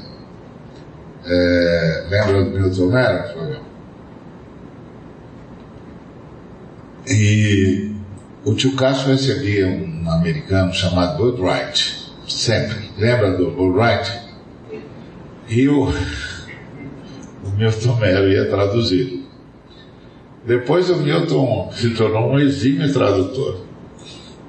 É, 1.25 2.07
lembra 2.09 2.43
do 2.43 2.51
Milton 2.51 2.87
Homero? 2.87 3.59
E 7.07 7.91
o 8.45 8.53
tio 8.53 8.75
Cássio 8.75 9.07
recebia 9.07 9.67
um 9.67 10.09
americano 10.09 10.73
chamado 10.73 11.17
Bud 11.17 11.41
Wright, 11.41 12.13
sempre. 12.27 12.77
Lembra 12.97 13.35
do 13.35 13.51
Bud 13.51 13.77
Wright? 13.77 14.11
E 15.47 15.67
o, 15.67 15.89
o 17.43 17.49
Milton 17.57 17.91
Homero 17.93 18.27
ia 18.29 18.49
traduzir. 18.49 19.25
Depois 20.45 20.89
o 20.89 20.97
Milton 20.97 21.71
se 21.73 21.89
tornou 21.91 22.31
um 22.31 22.39
exímio 22.39 22.91
tradutor. 22.93 23.65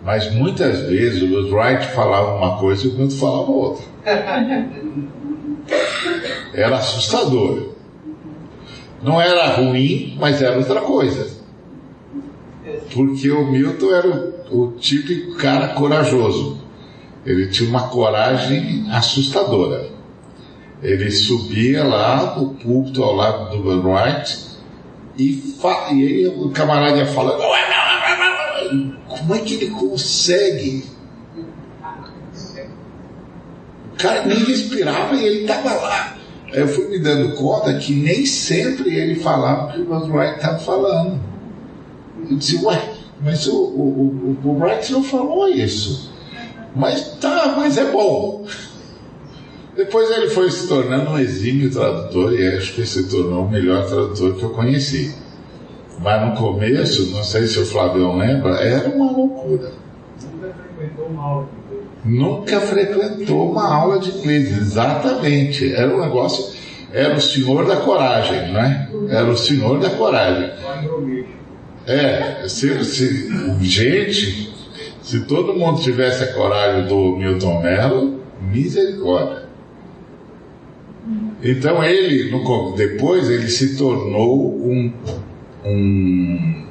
Mas 0.02 0.33
muitas 0.33 0.80
vezes 0.80 1.23
o 1.23 1.54
Wright 1.54 1.87
falava 1.88 2.37
uma 2.37 2.59
coisa 2.59 2.87
e 2.87 2.90
o 2.90 2.95
Milton 2.95 3.16
falava 3.16 3.50
outra. 3.50 3.89
Era 6.52 6.76
assustador. 6.76 7.75
Não 9.02 9.21
era 9.21 9.57
ruim, 9.57 10.16
mas 10.19 10.42
era 10.42 10.59
outra 10.59 10.80
coisa. 10.80 11.38
Porque 12.92 13.30
o 13.30 13.50
Milton 13.50 13.95
era 13.95 14.09
o, 14.09 14.62
o 14.62 14.73
típico 14.73 15.37
cara 15.37 15.69
corajoso. 15.69 16.59
Ele 17.25 17.49
tinha 17.49 17.69
uma 17.69 17.88
coragem 17.88 18.87
assustadora. 18.90 19.88
Ele 20.83 21.11
subia 21.11 21.85
lá 21.85 22.25
do 22.25 22.54
púlpito 22.54 23.02
ao 23.02 23.14
lado 23.14 23.57
do 23.57 23.88
Wright 23.88 24.50
e, 25.19 25.54
e 25.92 26.07
aí 26.07 26.26
o 26.26 26.50
camarada 26.50 27.04
fala: 27.04 27.37
como 29.07 29.35
é 29.35 29.40
que 29.40 29.54
ele 29.54 29.71
consegue? 29.71 30.85
O 33.89 33.89
cara 34.00 34.25
nem 34.25 34.38
respirava 34.38 35.14
e 35.14 35.25
ele 35.25 35.40
estava 35.42 35.75
lá. 35.75 36.16
eu 36.52 36.66
fui 36.66 36.88
me 36.88 36.99
dando 36.99 37.35
conta 37.37 37.75
que 37.75 37.95
nem 37.95 38.26
sempre 38.26 38.95
ele 38.95 39.16
falava 39.16 39.69
o 39.69 39.73
que 39.73 39.80
o 39.80 39.85
Buzz 39.85 40.35
estava 40.37 40.59
falando. 40.59 41.21
Eu 42.28 42.37
disse, 42.37 42.64
ué, 42.64 42.83
mas 43.21 43.47
o, 43.47 43.57
o, 43.57 44.38
o, 44.45 44.49
o 44.49 44.59
Wright 44.59 44.92
não 44.92 45.02
falou 45.02 45.49
isso. 45.49 46.11
Mas 46.75 47.16
tá, 47.21 47.54
mas 47.57 47.78
é 47.78 47.90
bom. 47.90 48.47
Depois 49.76 50.11
ele 50.11 50.28
foi 50.28 50.50
se 50.50 50.66
tornando 50.69 51.11
um 51.11 51.19
exímio 51.19 51.71
tradutor 51.71 52.38
e 52.38 52.47
acho 52.57 52.75
que 52.75 52.85
se 52.85 53.09
tornou 53.09 53.45
o 53.45 53.50
melhor 53.50 53.87
tradutor 53.87 54.35
que 54.35 54.42
eu 54.42 54.50
conheci. 54.50 55.14
Mas 56.00 56.28
no 56.28 56.37
começo, 56.37 57.11
não 57.11 57.23
sei 57.23 57.47
se 57.47 57.59
o 57.59 57.66
Flavião 57.66 58.16
lembra, 58.16 58.57
era 58.57 58.88
uma 58.88 59.11
loucura. 59.11 59.73
Nunca 60.33 60.54
frequentou 60.54 61.07
uma 61.07 61.23
aula 61.23 61.49
Nunca 62.04 62.61
frequentou 62.61 63.50
uma 63.50 63.75
aula 63.75 63.99
de 63.99 64.11
inglês, 64.11 64.57
exatamente. 64.57 65.73
Era 65.75 65.95
um 65.95 66.00
negócio, 66.00 66.54
era 66.92 67.14
o 67.14 67.21
senhor 67.21 67.66
da 67.66 67.76
coragem, 67.76 68.52
né? 68.52 68.88
Era 69.09 69.30
o 69.30 69.37
senhor 69.37 69.78
da 69.78 69.90
coragem. 69.90 70.50
É, 71.87 72.47
se, 72.49 72.85
se, 72.85 73.30
gente, 73.61 74.54
se 75.02 75.21
todo 75.21 75.54
mundo 75.54 75.80
tivesse 75.80 76.25
a 76.25 76.33
coragem 76.33 76.87
do 76.87 77.16
Milton 77.16 77.61
Mello, 77.61 78.21
misericórdia. 78.40 79.49
Então 81.42 81.83
ele, 81.83 82.30
no, 82.30 82.75
depois 82.76 83.28
ele 83.28 83.49
se 83.49 83.76
tornou 83.76 84.57
um, 84.57 84.92
um 85.64 86.66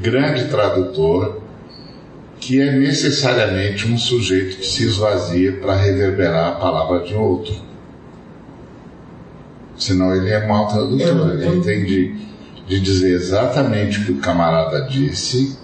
grande 0.00 0.48
tradutor 0.48 1.39
que 2.40 2.60
é 2.60 2.72
necessariamente 2.72 3.86
um 3.86 3.98
sujeito 3.98 4.56
que 4.56 4.66
se 4.66 4.84
esvazia 4.84 5.52
para 5.52 5.76
reverberar 5.76 6.48
a 6.48 6.52
palavra 6.52 7.00
de 7.00 7.14
outro. 7.14 7.54
Senão 9.76 10.14
ele 10.16 10.30
é 10.30 10.46
mau 10.46 10.66
tradutor, 10.66 11.34
ele 11.34 11.58
entende 11.58 12.14
de 12.66 12.80
dizer 12.80 13.12
exatamente 13.12 14.00
o 14.00 14.04
que 14.06 14.12
o 14.12 14.18
camarada 14.18 14.86
disse, 14.88 15.58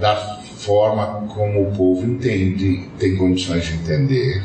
da 0.00 0.16
forma 0.56 1.26
como 1.28 1.68
o 1.68 1.72
povo 1.72 2.06
entende, 2.06 2.88
tem 2.98 3.16
condições 3.16 3.64
de 3.66 3.74
entender. 3.74 4.42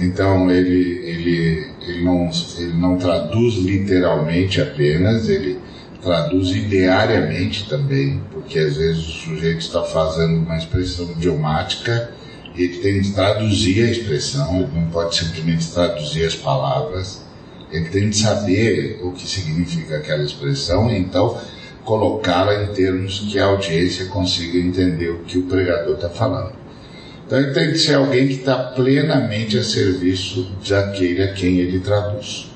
Então 0.00 0.50
ele, 0.50 0.98
ele, 1.04 1.66
ele, 1.86 2.04
não, 2.04 2.30
ele 2.58 2.72
não 2.74 2.96
traduz 2.96 3.54
literalmente 3.56 4.60
apenas, 4.60 5.28
ele 5.28 5.58
traduz 6.06 6.50
ideariamente 6.50 7.68
também, 7.68 8.22
porque 8.30 8.60
às 8.60 8.76
vezes 8.76 9.08
o 9.08 9.10
sujeito 9.10 9.58
está 9.58 9.82
fazendo 9.82 10.36
uma 10.36 10.56
expressão 10.56 11.10
idiomática 11.10 12.10
e 12.54 12.62
ele 12.62 12.78
tem 12.78 13.02
que 13.02 13.10
traduzir 13.10 13.84
a 13.84 13.90
expressão, 13.90 14.56
ele 14.60 14.70
não 14.72 14.88
pode 14.90 15.16
simplesmente 15.16 15.66
traduzir 15.66 16.24
as 16.24 16.36
palavras, 16.36 17.26
ele 17.72 17.88
tem 17.88 18.08
que 18.08 18.16
saber 18.16 19.00
o 19.02 19.10
que 19.10 19.26
significa 19.26 19.96
aquela 19.96 20.22
expressão 20.22 20.88
e 20.88 20.96
então 20.96 21.36
colocá-la 21.84 22.62
em 22.62 22.68
termos 22.68 23.26
que 23.30 23.38
a 23.40 23.46
audiência 23.46 24.06
consiga 24.06 24.58
entender 24.58 25.10
o 25.10 25.24
que 25.24 25.38
o 25.38 25.42
pregador 25.42 25.96
está 25.96 26.08
falando. 26.08 26.52
Então 27.26 27.36
ele 27.36 27.50
tem 27.50 27.72
que 27.72 27.78
ser 27.78 27.94
alguém 27.94 28.28
que 28.28 28.34
está 28.34 28.56
plenamente 28.56 29.58
a 29.58 29.64
serviço 29.64 30.52
daquele 30.68 31.24
a 31.24 31.32
quem 31.32 31.58
ele 31.58 31.80
traduz. 31.80 32.48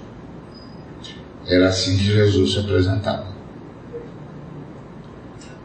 Era 1.48 1.68
assim 1.68 1.96
que 1.96 2.04
Jesus 2.04 2.52
se 2.52 2.58
apresentava 2.60 3.29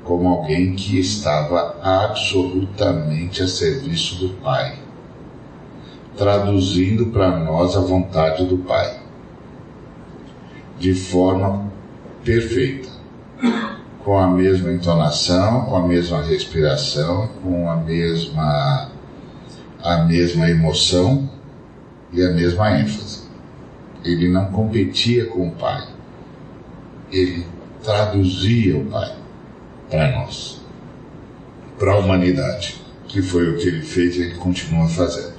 como 0.05 0.29
alguém 0.29 0.75
que 0.75 0.99
estava 0.99 1.77
absolutamente 1.81 3.41
a 3.41 3.47
serviço 3.47 4.19
do 4.19 4.29
Pai, 4.35 4.77
traduzindo 6.15 7.07
para 7.07 7.39
nós 7.39 7.75
a 7.75 7.81
vontade 7.81 8.45
do 8.45 8.59
Pai, 8.59 9.01
de 10.79 10.93
forma 10.93 11.71
perfeita, 12.23 12.87
com 14.03 14.17
a 14.17 14.27
mesma 14.27 14.71
entonação, 14.71 15.65
com 15.65 15.75
a 15.75 15.87
mesma 15.87 16.21
respiração, 16.21 17.27
com 17.43 17.69
a 17.69 17.75
mesma 17.75 18.91
a 19.83 19.97
mesma 20.03 20.49
emoção 20.49 21.29
e 22.11 22.23
a 22.23 22.31
mesma 22.31 22.79
ênfase. 22.79 23.25
Ele 24.03 24.29
não 24.29 24.45
competia 24.45 25.25
com 25.27 25.47
o 25.47 25.51
Pai, 25.51 25.87
ele 27.11 27.45
traduzia 27.83 28.77
o 28.77 28.85
Pai 28.85 29.24
para 29.89 30.11
nós, 30.11 30.61
para 31.77 31.91
a 31.93 31.97
humanidade, 31.97 32.81
que 33.07 33.21
foi 33.21 33.49
o 33.49 33.57
que 33.57 33.67
ele 33.67 33.81
fez 33.81 34.15
e 34.15 34.21
ele 34.21 34.35
continua 34.35 34.87
fazendo. 34.87 35.35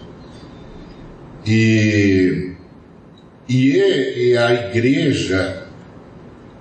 E, 1.45 2.55
e, 3.49 3.77
e 3.77 4.37
a 4.37 4.53
igreja 4.53 5.67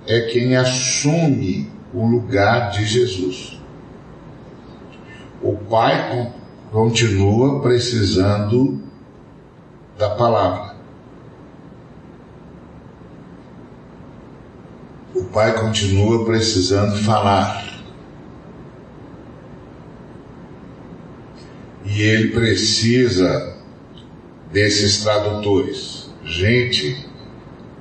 é 0.06 0.20
quem 0.22 0.56
assume 0.56 1.70
o 1.92 2.06
lugar 2.06 2.70
de 2.70 2.84
Jesus. 2.84 3.60
O 5.42 5.56
Pai 5.56 6.32
continua 6.70 7.60
precisando 7.60 8.80
da 9.98 10.10
palavra. 10.10 10.76
O 15.14 15.24
Pai 15.24 15.54
continua 15.54 16.24
precisando 16.24 16.96
falar. 17.02 17.75
E 21.86 22.02
ele 22.02 22.28
precisa 22.28 23.56
desses 24.52 25.02
tradutores, 25.02 26.10
gente 26.24 27.06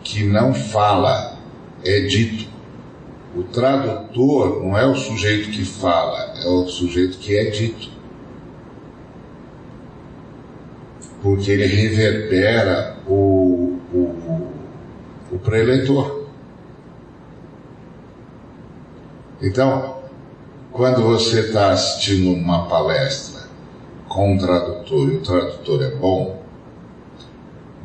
que 0.03 0.23
não 0.23 0.53
fala, 0.53 1.39
é 1.83 2.01
dito. 2.01 2.53
O 3.35 3.43
tradutor 3.43 4.63
não 4.63 4.77
é 4.77 4.85
o 4.85 4.95
sujeito 4.95 5.49
que 5.49 5.65
fala, 5.65 6.33
é 6.41 6.47
o 6.47 6.67
sujeito 6.67 7.17
que 7.17 7.35
é 7.35 7.49
dito. 7.49 7.89
Porque 11.21 11.51
ele 11.51 11.65
reverbera 11.65 12.97
o, 13.07 13.79
o, 13.91 14.51
o, 15.31 15.39
preletor. 15.39 16.27
Então, 19.41 19.97
quando 20.71 21.01
você 21.01 21.41
está 21.41 21.71
assistindo 21.71 22.31
uma 22.31 22.67
palestra 22.67 23.34
com 24.15 24.31
um 24.31 24.37
tradutor 24.37 25.11
e 25.11 25.17
o 25.17 25.21
tradutor 25.21 25.83
é 25.83 25.89
bom, 25.93 26.41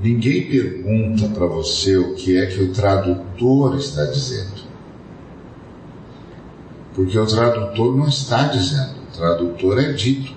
ninguém 0.00 0.48
pergunta 0.48 1.26
para 1.26 1.44
você 1.46 1.96
o 1.96 2.14
que 2.14 2.38
é 2.38 2.46
que 2.46 2.62
o 2.62 2.72
tradutor 2.72 3.76
está 3.76 4.04
dizendo. 4.04 4.60
Porque 6.94 7.18
o 7.18 7.26
tradutor 7.26 7.96
não 7.96 8.06
está 8.06 8.46
dizendo, 8.46 8.94
o 9.08 9.16
tradutor 9.16 9.80
é 9.80 9.92
dito. 9.92 10.32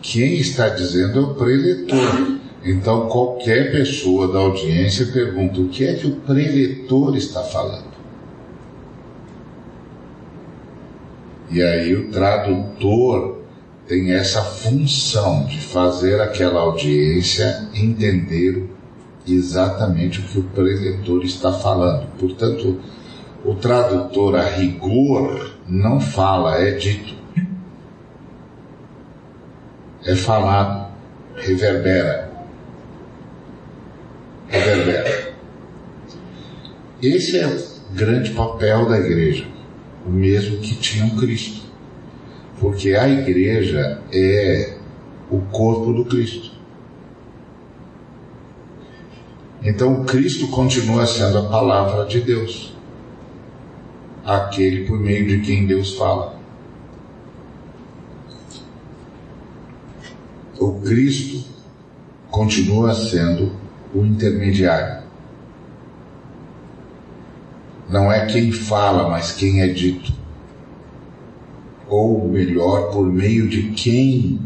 Quem 0.00 0.34
está 0.34 0.68
dizendo 0.68 1.18
é 1.18 1.22
o 1.22 1.34
preletor. 1.34 2.38
Então 2.64 3.08
qualquer 3.08 3.72
pessoa 3.72 4.32
da 4.32 4.38
audiência 4.38 5.06
pergunta 5.06 5.60
o 5.60 5.68
que 5.68 5.84
é 5.84 5.94
que 5.94 6.06
o 6.06 6.14
preletor 6.20 7.16
está 7.16 7.42
falando. 7.42 7.91
E 11.52 11.62
aí 11.62 11.94
o 11.94 12.10
tradutor 12.10 13.42
tem 13.86 14.14
essa 14.14 14.42
função 14.42 15.44
de 15.44 15.60
fazer 15.60 16.18
aquela 16.18 16.60
audiência 16.60 17.68
entender 17.74 18.70
exatamente 19.28 20.20
o 20.20 20.22
que 20.22 20.38
o 20.38 20.44
preletor 20.44 21.22
está 21.22 21.52
falando. 21.52 22.06
Portanto, 22.18 22.80
o 23.44 23.54
tradutor 23.54 24.34
a 24.34 24.48
rigor 24.48 25.52
não 25.68 26.00
fala, 26.00 26.56
é 26.56 26.70
dito. 26.70 27.14
É 30.06 30.16
falado, 30.16 30.90
reverbera. 31.36 32.32
Reverbera. 34.48 35.34
Esse 37.02 37.38
é 37.38 37.46
o 37.46 37.94
grande 37.94 38.30
papel 38.30 38.88
da 38.88 38.98
igreja 38.98 39.51
o 40.06 40.10
mesmo 40.10 40.58
que 40.58 40.74
tinha 40.76 41.06
o 41.06 41.16
Cristo. 41.16 41.62
Porque 42.58 42.94
a 42.94 43.08
igreja 43.08 44.02
é 44.12 44.76
o 45.30 45.40
corpo 45.40 45.92
do 45.92 46.04
Cristo. 46.04 46.52
Então 49.62 50.04
Cristo 50.04 50.48
continua 50.48 51.06
sendo 51.06 51.38
a 51.38 51.48
palavra 51.48 52.04
de 52.04 52.20
Deus, 52.20 52.74
aquele 54.24 54.86
por 54.86 54.98
meio 54.98 55.26
de 55.26 55.40
quem 55.40 55.66
Deus 55.66 55.94
fala. 55.94 56.36
O 60.58 60.80
Cristo 60.80 61.44
continua 62.30 62.94
sendo 62.94 63.52
o 63.94 64.04
intermediário 64.04 65.01
não 67.92 68.10
é 68.10 68.24
quem 68.24 68.50
fala, 68.50 69.08
mas 69.10 69.32
quem 69.32 69.60
é 69.60 69.68
dito. 69.68 70.10
Ou 71.86 72.26
melhor, 72.26 72.90
por 72.90 73.04
meio 73.04 73.46
de 73.46 73.70
quem 73.72 74.40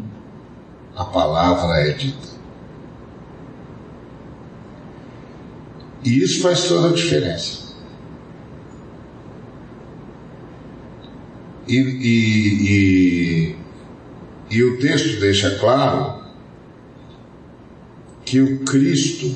a 0.97 1.05
palavra 1.05 1.79
é 1.79 1.93
dita. 1.93 2.27
E 6.05 6.23
isso 6.25 6.43
faz 6.43 6.67
toda 6.67 6.89
a 6.89 6.93
diferença. 6.93 7.67
E, 11.69 11.77
e, 11.77 12.69
e, 12.69 13.57
e 14.51 14.63
o 14.65 14.81
texto 14.81 15.21
deixa 15.21 15.57
claro 15.59 16.21
que 18.25 18.41
o 18.41 18.65
Cristo 18.65 19.33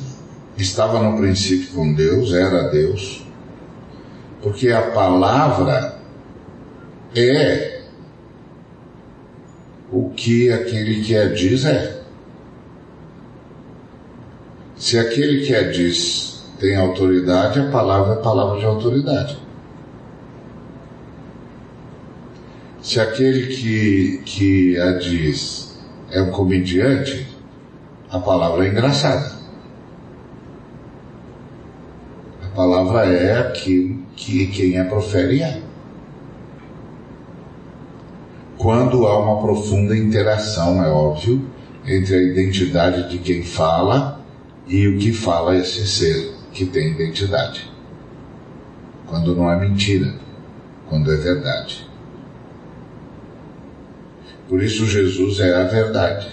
estava 0.56 1.00
no 1.00 1.16
princípio 1.16 1.72
com 1.74 1.92
Deus, 1.92 2.32
era 2.32 2.68
Deus, 2.70 3.29
porque 4.42 4.70
a 4.70 4.90
palavra 4.90 5.98
é 7.14 7.82
o 9.92 10.10
que 10.10 10.50
aquele 10.50 11.02
que 11.02 11.16
a 11.16 11.28
diz 11.28 11.64
é. 11.64 12.00
Se 14.76 14.98
aquele 14.98 15.44
que 15.44 15.54
a 15.54 15.70
diz 15.70 16.42
tem 16.58 16.76
autoridade, 16.76 17.60
a 17.60 17.70
palavra 17.70 18.14
é 18.14 18.22
palavra 18.22 18.58
de 18.58 18.64
autoridade. 18.64 19.38
Se 22.80 22.98
aquele 22.98 23.46
que, 23.48 24.22
que 24.24 24.80
a 24.80 24.92
diz 24.92 25.78
é 26.10 26.22
um 26.22 26.30
comediante, 26.30 27.26
a 28.10 28.18
palavra 28.18 28.64
é 28.64 28.70
engraçada. 28.70 29.38
A 32.42 32.48
palavra 32.56 33.06
é 33.06 33.38
aquilo 33.38 33.99
que 34.20 34.46
quem 34.48 34.78
a 34.78 34.84
profere 34.84 35.42
é. 35.42 35.62
Quando 38.58 39.06
há 39.06 39.18
uma 39.18 39.40
profunda 39.40 39.96
interação, 39.96 40.84
é 40.84 40.88
óbvio, 40.88 41.48
entre 41.86 42.14
a 42.14 42.22
identidade 42.22 43.08
de 43.08 43.18
quem 43.18 43.42
fala 43.42 44.20
e 44.68 44.86
o 44.86 44.98
que 44.98 45.12
fala 45.12 45.56
esse 45.56 45.86
ser 45.86 46.34
que 46.52 46.66
tem 46.66 46.92
identidade. 46.92 47.70
Quando 49.06 49.34
não 49.34 49.50
é 49.50 49.58
mentira, 49.58 50.14
quando 50.86 51.10
é 51.10 51.16
verdade. 51.16 51.88
Por 54.48 54.62
isso 54.62 54.84
Jesus 54.84 55.40
é 55.40 55.54
a 55.54 55.64
verdade. 55.64 56.28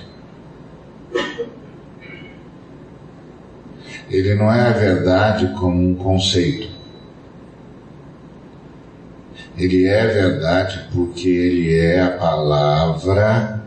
Ele 4.09 4.35
não 4.35 4.51
é 4.51 4.67
a 4.67 4.73
verdade 4.73 5.53
como 5.57 5.81
um 5.81 5.95
conceito. 5.95 6.76
Ele 9.57 9.87
é 9.87 10.07
verdade 10.07 10.87
porque 10.93 11.27
ele 11.27 11.75
é 11.75 11.99
a 12.01 12.11
palavra 12.11 13.63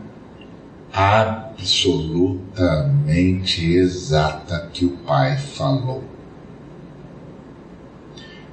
absolutamente 0.93 3.73
exata 3.73 4.69
que 4.71 4.85
o 4.85 4.91
Pai 4.97 5.37
falou. 5.37 6.03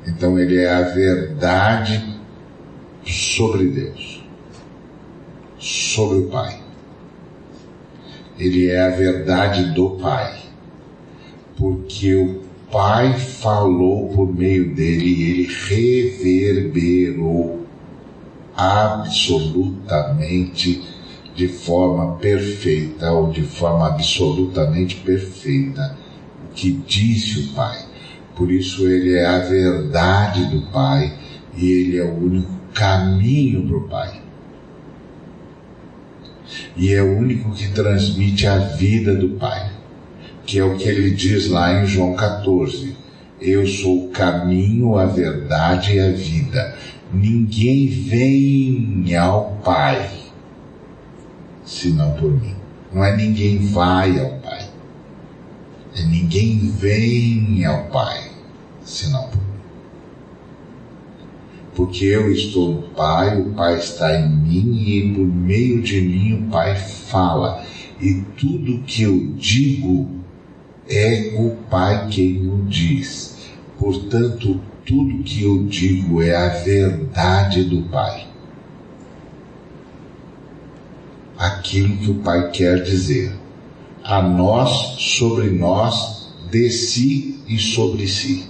Então 0.07 0.38
ele 0.38 0.59
é 0.59 0.68
a 0.68 0.83
verdade 0.83 2.20
sobre 3.05 3.68
Deus, 3.68 4.22
sobre 5.59 6.18
o 6.18 6.29
Pai. 6.29 6.62
Ele 8.38 8.68
é 8.68 8.81
a 8.81 8.90
verdade 8.90 9.72
do 9.74 9.90
Pai 9.90 10.48
porque 11.59 12.14
o 12.14 12.47
Pai 12.70 13.18
falou 13.18 14.11
por 14.11 14.31
meio 14.35 14.74
dele 14.74 15.07
e 15.07 15.31
ele 15.31 15.48
reverberou 15.68 17.66
absolutamente 18.54 20.83
de 21.35 21.48
forma 21.48 22.16
perfeita 22.16 23.11
ou 23.11 23.31
de 23.31 23.40
forma 23.42 23.88
absolutamente 23.88 24.96
perfeita 24.96 25.96
o 26.44 26.48
que 26.52 26.72
disse 26.72 27.40
o 27.40 27.54
Pai. 27.54 27.87
Por 28.37 28.52
isso 28.52 28.87
ele 28.87 29.14
é 29.14 29.24
a 29.24 29.38
verdade 29.38 30.44
do 30.46 30.61
Pai 30.70 31.16
e 31.57 31.70
ele 31.70 31.96
é 31.96 32.04
o 32.04 32.14
único 32.14 32.52
caminho 32.74 33.66
para 33.66 33.76
o 33.78 33.88
Pai. 33.88 34.20
E 36.76 36.92
é 36.92 37.02
o 37.02 37.16
único 37.16 37.54
que 37.54 37.72
transmite 37.72 38.46
a 38.46 38.59
vida 38.59 39.14
do 39.14 39.31
Pai 39.31 39.77
que 40.48 40.58
é 40.58 40.64
o 40.64 40.78
que 40.78 40.88
ele 40.88 41.11
diz 41.11 41.50
lá 41.50 41.82
em 41.82 41.87
João 41.87 42.14
14. 42.14 42.96
Eu 43.38 43.66
sou 43.66 44.06
o 44.06 44.08
caminho, 44.08 44.96
a 44.96 45.04
verdade 45.04 45.96
e 45.96 46.00
a 46.00 46.11
vida. 46.11 46.74
Ninguém 47.12 47.87
vem 47.87 49.14
ao 49.14 49.58
Pai 49.62 50.11
senão 51.66 52.12
por 52.12 52.32
mim. 52.32 52.54
Não 52.90 53.04
é 53.04 53.14
ninguém 53.14 53.58
vai 53.58 54.18
ao 54.18 54.38
Pai. 54.38 54.66
É 55.94 56.02
ninguém 56.06 56.72
vem 56.78 57.66
ao 57.66 57.84
Pai 57.88 58.30
senão 58.82 59.24
por 59.28 59.37
mim. 59.37 59.48
Porque 61.74 62.06
eu 62.06 62.32
estou 62.32 62.72
no 62.72 62.82
Pai, 62.94 63.38
o 63.38 63.52
Pai 63.52 63.76
está 63.76 64.18
em 64.18 64.30
mim 64.30 64.82
e 64.88 65.12
por 65.12 65.26
meio 65.26 65.82
de 65.82 66.00
mim 66.00 66.46
o 66.46 66.50
Pai 66.50 66.74
fala. 66.74 67.62
E 68.00 68.22
tudo 68.38 68.82
que 68.87 69.02
eu 69.02 69.34
digo 69.37 70.17
é 70.88 71.35
o 71.37 71.57
Pai 71.70 72.09
quem 72.11 72.48
o 72.48 72.64
diz. 72.66 73.37
Portanto, 73.79 74.61
tudo 74.87 75.22
que 75.22 75.44
eu 75.44 75.64
digo 75.64 76.22
é 76.22 76.35
a 76.35 76.48
verdade 76.48 77.64
do 77.64 77.83
Pai. 77.83 78.27
Aquilo 81.37 81.96
que 81.98 82.11
o 82.11 82.14
Pai 82.16 82.51
quer 82.51 82.83
dizer. 82.83 83.33
A 84.03 84.22
nós, 84.22 84.96
sobre 84.98 85.51
nós, 85.51 86.33
de 86.51 86.70
si 86.70 87.40
e 87.46 87.59
sobre 87.59 88.09
si. 88.09 88.48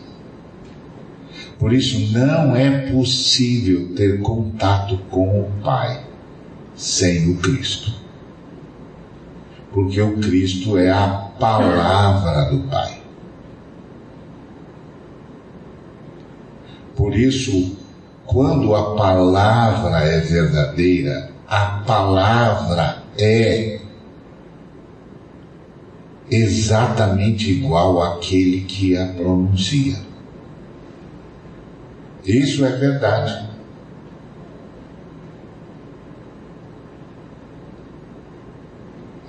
Por 1.59 1.73
isso, 1.73 2.13
não 2.13 2.55
é 2.55 2.91
possível 2.93 3.95
ter 3.97 4.21
contato 4.21 4.99
com 5.11 5.41
o 5.41 5.51
Pai 5.63 6.05
sem 6.77 7.31
o 7.33 7.37
Cristo 7.39 8.09
porque 9.73 10.01
o 10.01 10.17
Cristo 10.17 10.77
é 10.77 10.91
a 10.91 11.28
palavra 11.39 12.51
do 12.51 12.59
Pai. 12.69 12.99
Por 16.97 17.15
isso, 17.15 17.77
quando 18.27 18.75
a 18.75 18.95
palavra 18.97 20.01
é 20.01 20.21
verdadeira, 20.21 21.31
a 21.47 21.83
palavra 21.87 23.03
é 23.17 23.81
exatamente 26.31 27.51
igual 27.51 28.03
àquele 28.03 28.63
que 28.63 28.97
a 28.97 29.07
pronuncia. 29.07 29.97
Isso 32.25 32.65
é 32.65 32.77
verdade. 32.77 33.49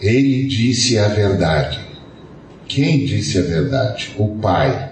Ele 0.02 0.48
disse 0.48 0.98
a 0.98 1.08
verdade. 1.08 1.89
Quem 2.70 3.04
disse 3.04 3.40
a 3.40 3.42
verdade? 3.42 4.14
O 4.16 4.38
Pai. 4.38 4.92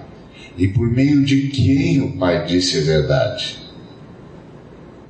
E 0.57 0.67
por 0.67 0.89
meio 0.89 1.23
de 1.23 1.47
quem 1.49 2.01
o 2.01 2.17
Pai 2.17 2.43
disse 2.47 2.79
a 2.79 2.81
verdade? 2.81 3.59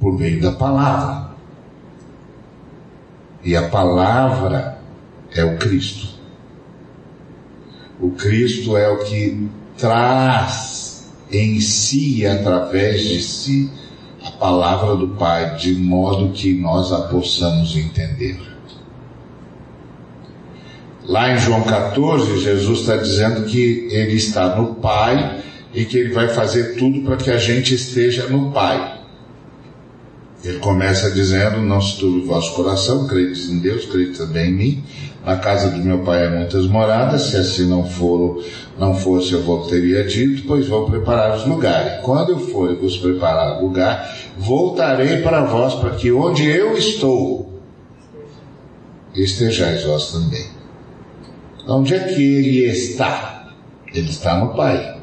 Por 0.01 0.19
meio 0.19 0.41
da 0.41 0.51
palavra. 0.51 1.31
E 3.41 3.55
a 3.55 3.69
palavra 3.69 4.77
é 5.33 5.45
o 5.45 5.57
Cristo. 5.57 6.19
O 8.01 8.11
Cristo 8.11 8.75
é 8.75 8.89
o 8.89 9.05
que 9.05 9.49
traz 9.77 11.09
em 11.31 11.61
si 11.61 12.19
e 12.19 12.27
através 12.27 13.01
de 13.01 13.21
si 13.21 13.71
a 14.25 14.31
palavra 14.31 14.97
do 14.97 15.15
Pai, 15.15 15.55
de 15.55 15.73
modo 15.73 16.33
que 16.33 16.53
nós 16.53 16.91
a 16.91 17.03
possamos 17.03 17.77
entender. 17.77 18.56
Lá 21.07 21.33
em 21.33 21.39
João 21.39 21.63
14, 21.63 22.37
Jesus 22.37 22.81
está 22.81 22.97
dizendo 22.97 23.45
que 23.45 23.87
ele 23.89 24.15
está 24.15 24.57
no 24.57 24.75
Pai 24.75 25.41
e 25.73 25.85
que 25.85 25.97
ele 25.97 26.13
vai 26.13 26.27
fazer 26.27 26.75
tudo 26.75 27.01
para 27.01 27.15
que 27.15 27.31
a 27.31 27.37
gente 27.37 27.73
esteja 27.73 28.27
no 28.27 28.51
Pai. 28.51 28.97
Ele 30.43 30.59
começa 30.59 31.09
dizendo: 31.09 31.61
Não 31.61 31.79
se 31.79 31.97
turbe 31.97 32.19
o 32.19 32.25
vosso 32.25 32.53
coração, 32.53 33.07
credes 33.07 33.49
em 33.49 33.59
Deus, 33.59 33.85
crede 33.85 34.17
também 34.17 34.49
em 34.49 34.53
mim. 34.53 34.83
Na 35.25 35.37
casa 35.37 35.69
do 35.69 35.77
meu 35.77 35.99
pai 35.99 36.25
há 36.25 36.29
muitas 36.29 36.65
moradas, 36.67 37.23
se 37.23 37.35
assim 37.35 37.67
não 37.67 37.83
for, 37.83 38.41
não 38.79 38.95
fosse, 38.95 39.33
eu 39.33 39.43
vou 39.43 39.67
teria 39.67 40.05
dito, 40.05 40.43
pois 40.47 40.67
vou 40.67 40.89
preparar 40.89 41.35
os 41.35 41.45
lugares. 41.45 42.01
Quando 42.01 42.31
eu 42.31 42.39
for 42.39 42.73
vos 42.77 42.95
preparar 42.95 43.59
o 43.59 43.65
lugar, 43.65 44.15
voltarei 44.37 45.21
para 45.21 45.43
vós, 45.43 45.73
para 45.75 45.91
que 45.91 46.13
onde 46.13 46.47
eu 46.47 46.77
estou, 46.77 47.61
estejais 49.13 49.83
vós 49.83 50.11
também. 50.13 50.56
Onde 51.67 51.95
é 51.95 51.99
que 51.99 52.21
ele 52.21 52.65
está? 52.65 53.51
Ele 53.93 54.09
está 54.09 54.37
no 54.37 54.53
Pai. 54.55 54.97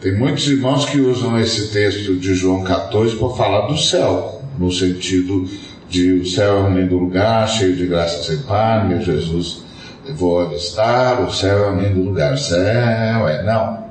Tem 0.00 0.18
muitos 0.18 0.48
irmãos 0.48 0.84
que 0.86 0.98
usam 0.98 1.38
esse 1.38 1.72
texto 1.72 2.16
de 2.16 2.34
João 2.34 2.64
14 2.64 3.14
para 3.14 3.28
falar 3.30 3.68
do 3.68 3.78
céu, 3.78 4.42
no 4.58 4.72
sentido 4.72 5.48
de 5.88 6.14
o 6.14 6.26
céu 6.26 6.56
é 6.56 6.60
um 6.62 6.76
lindo 6.76 6.98
lugar, 6.98 7.48
cheio 7.48 7.76
de 7.76 7.86
graça 7.86 8.24
sem 8.24 8.38
par, 8.38 8.88
meu 8.88 9.00
Jesus, 9.00 9.62
vou 10.12 10.52
estar, 10.54 11.20
o 11.20 11.30
céu 11.30 11.66
é 11.66 11.70
um 11.70 11.80
lindo 11.80 12.02
lugar. 12.02 12.36
Céu 12.36 13.28
é, 13.28 13.44
não. 13.44 13.84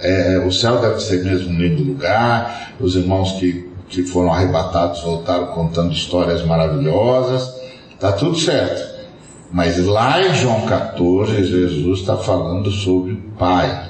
É, 0.00 0.38
o 0.38 0.50
céu 0.50 0.80
deve 0.80 1.00
ser 1.00 1.22
mesmo 1.22 1.50
um 1.50 1.58
lindo 1.58 1.82
lugar, 1.82 2.72
os 2.80 2.96
irmãos 2.96 3.32
que, 3.32 3.70
que 3.90 4.02
foram 4.02 4.32
arrebatados 4.32 5.02
voltaram 5.02 5.48
contando 5.48 5.92
histórias 5.92 6.42
maravilhosas, 6.42 7.54
tá 8.00 8.12
tudo 8.12 8.38
certo. 8.38 8.93
Mas 9.54 9.78
lá 9.78 10.20
em 10.20 10.34
João 10.34 10.66
14, 10.66 11.44
Jesus 11.44 12.00
está 12.00 12.16
falando 12.16 12.72
sobre 12.72 13.12
o 13.12 13.22
Pai. 13.38 13.88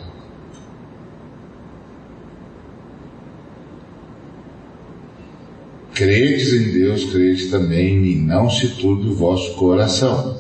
Credes 5.95 6.53
em 6.53 6.71
Deus, 6.71 7.05
credes 7.05 7.51
também 7.51 7.95
em 7.95 7.99
mim. 7.99 8.17
Não 8.27 8.51
se 8.51 8.77
turbe 8.77 9.09
o 9.09 9.15
vosso 9.15 9.55
coração. 9.55 10.37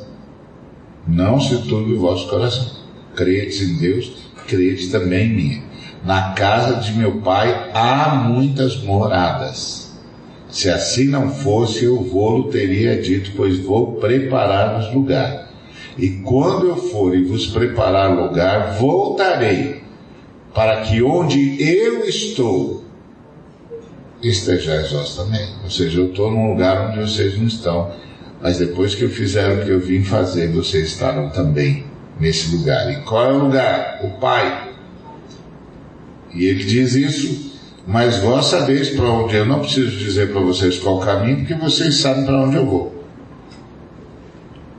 Não 1.08 1.40
se 1.40 1.56
turbe 1.62 1.94
o 1.94 2.00
vosso 2.00 2.28
coração. 2.28 2.66
Credes 3.16 3.62
em 3.62 3.78
Deus, 3.78 4.12
credes 4.46 4.90
também 4.90 5.28
em 5.28 5.34
mim. 5.34 5.62
Na 6.04 6.34
casa 6.34 6.74
de 6.82 6.92
meu 6.92 7.22
pai 7.22 7.70
há 7.72 8.14
muitas 8.14 8.76
moradas. 8.82 9.83
Se 10.54 10.70
assim 10.70 11.08
não 11.08 11.34
fosse, 11.34 11.84
eu 11.84 12.00
vou-lo 12.00 12.44
teria 12.44 12.96
dito, 13.02 13.32
pois 13.36 13.58
vou 13.58 13.94
preparar-vos 13.94 14.94
lugar. 14.94 15.50
E 15.98 16.10
quando 16.22 16.68
eu 16.68 16.76
for 16.76 17.12
e 17.12 17.24
vos 17.24 17.48
preparar 17.48 18.14
lugar, 18.16 18.78
voltarei, 18.78 19.82
para 20.54 20.82
que 20.82 21.02
onde 21.02 21.60
eu 21.60 22.04
estou, 22.04 22.84
estejais 24.22 24.92
vós 24.92 25.16
também. 25.16 25.44
Ou 25.64 25.70
seja, 25.70 25.98
eu 25.98 26.10
estou 26.10 26.30
num 26.30 26.52
lugar 26.52 26.88
onde 26.88 27.00
vocês 27.00 27.36
não 27.36 27.48
estão, 27.48 27.90
mas 28.40 28.56
depois 28.56 28.94
que 28.94 29.02
eu 29.02 29.10
fizer 29.10 29.50
o 29.50 29.64
que 29.64 29.72
eu 29.72 29.80
vim 29.80 30.04
fazer, 30.04 30.52
vocês 30.52 30.86
estarão 30.86 31.30
também 31.30 31.84
nesse 32.20 32.54
lugar. 32.54 32.92
E 32.92 33.02
qual 33.02 33.28
é 33.28 33.32
o 33.32 33.38
lugar? 33.38 34.00
O 34.04 34.20
Pai. 34.20 34.70
E 36.32 36.44
ele 36.44 36.62
diz 36.62 36.94
isso, 36.94 37.53
mas 37.86 38.18
vós 38.18 38.46
sabeis 38.46 38.90
para 38.90 39.10
onde 39.10 39.36
eu 39.36 39.44
não 39.44 39.60
preciso 39.60 39.96
dizer 39.96 40.32
para 40.32 40.40
vocês 40.40 40.78
qual 40.78 41.00
caminho, 41.00 41.38
porque 41.38 41.54
vocês 41.54 42.00
sabem 42.00 42.24
para 42.24 42.40
onde 42.40 42.56
eu 42.56 42.66
vou. 42.66 43.04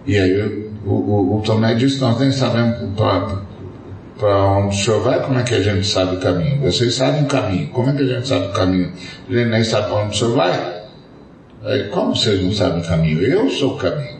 E 0.05 0.17
aí 0.17 0.71
o, 0.85 0.91
o, 0.91 1.37
o 1.37 1.41
Tomé 1.41 1.75
disse, 1.75 1.99
nós 1.99 2.19
nem 2.19 2.31
sabemos 2.31 2.77
para 2.95 3.45
para 4.17 4.47
onde 4.59 4.75
o 4.75 4.79
senhor 4.79 5.01
vai, 5.01 5.21
como 5.21 5.37
é 5.39 5.43
que 5.43 5.55
a 5.55 5.61
gente 5.61 5.85
sabe 5.85 6.15
o 6.15 6.19
caminho? 6.19 6.61
Vocês 6.61 6.95
sabem 6.95 7.23
o 7.23 7.27
caminho, 7.27 7.67
como 7.69 7.89
é 7.89 7.93
que 7.93 8.01
a 8.01 8.05
gente 8.05 8.27
sabe 8.27 8.47
o 8.47 8.53
caminho? 8.53 8.93
A 9.29 9.33
gente 9.33 9.49
nem 9.49 9.63
sabe 9.63 9.87
para 9.89 10.03
onde 10.03 10.15
o 10.15 10.17
senhor 10.17 10.35
vai. 10.35 10.83
Aí, 11.63 11.89
como 11.89 12.15
vocês 12.15 12.41
não 12.41 12.53
sabem 12.53 12.81
o 12.81 12.85
caminho? 12.85 13.21
Eu 13.21 13.49
sou 13.49 13.73
o 13.73 13.77
caminho. 13.77 14.19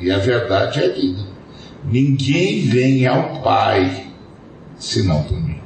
E 0.00 0.10
a 0.10 0.18
verdade 0.18 0.82
é 0.82 0.86
a 0.86 0.92
vida. 0.92 1.22
Ninguém 1.84 2.62
vem 2.62 3.06
ao 3.06 3.40
Pai 3.42 4.06
senão 4.78 5.22
por 5.22 5.40
mim. 5.40 5.59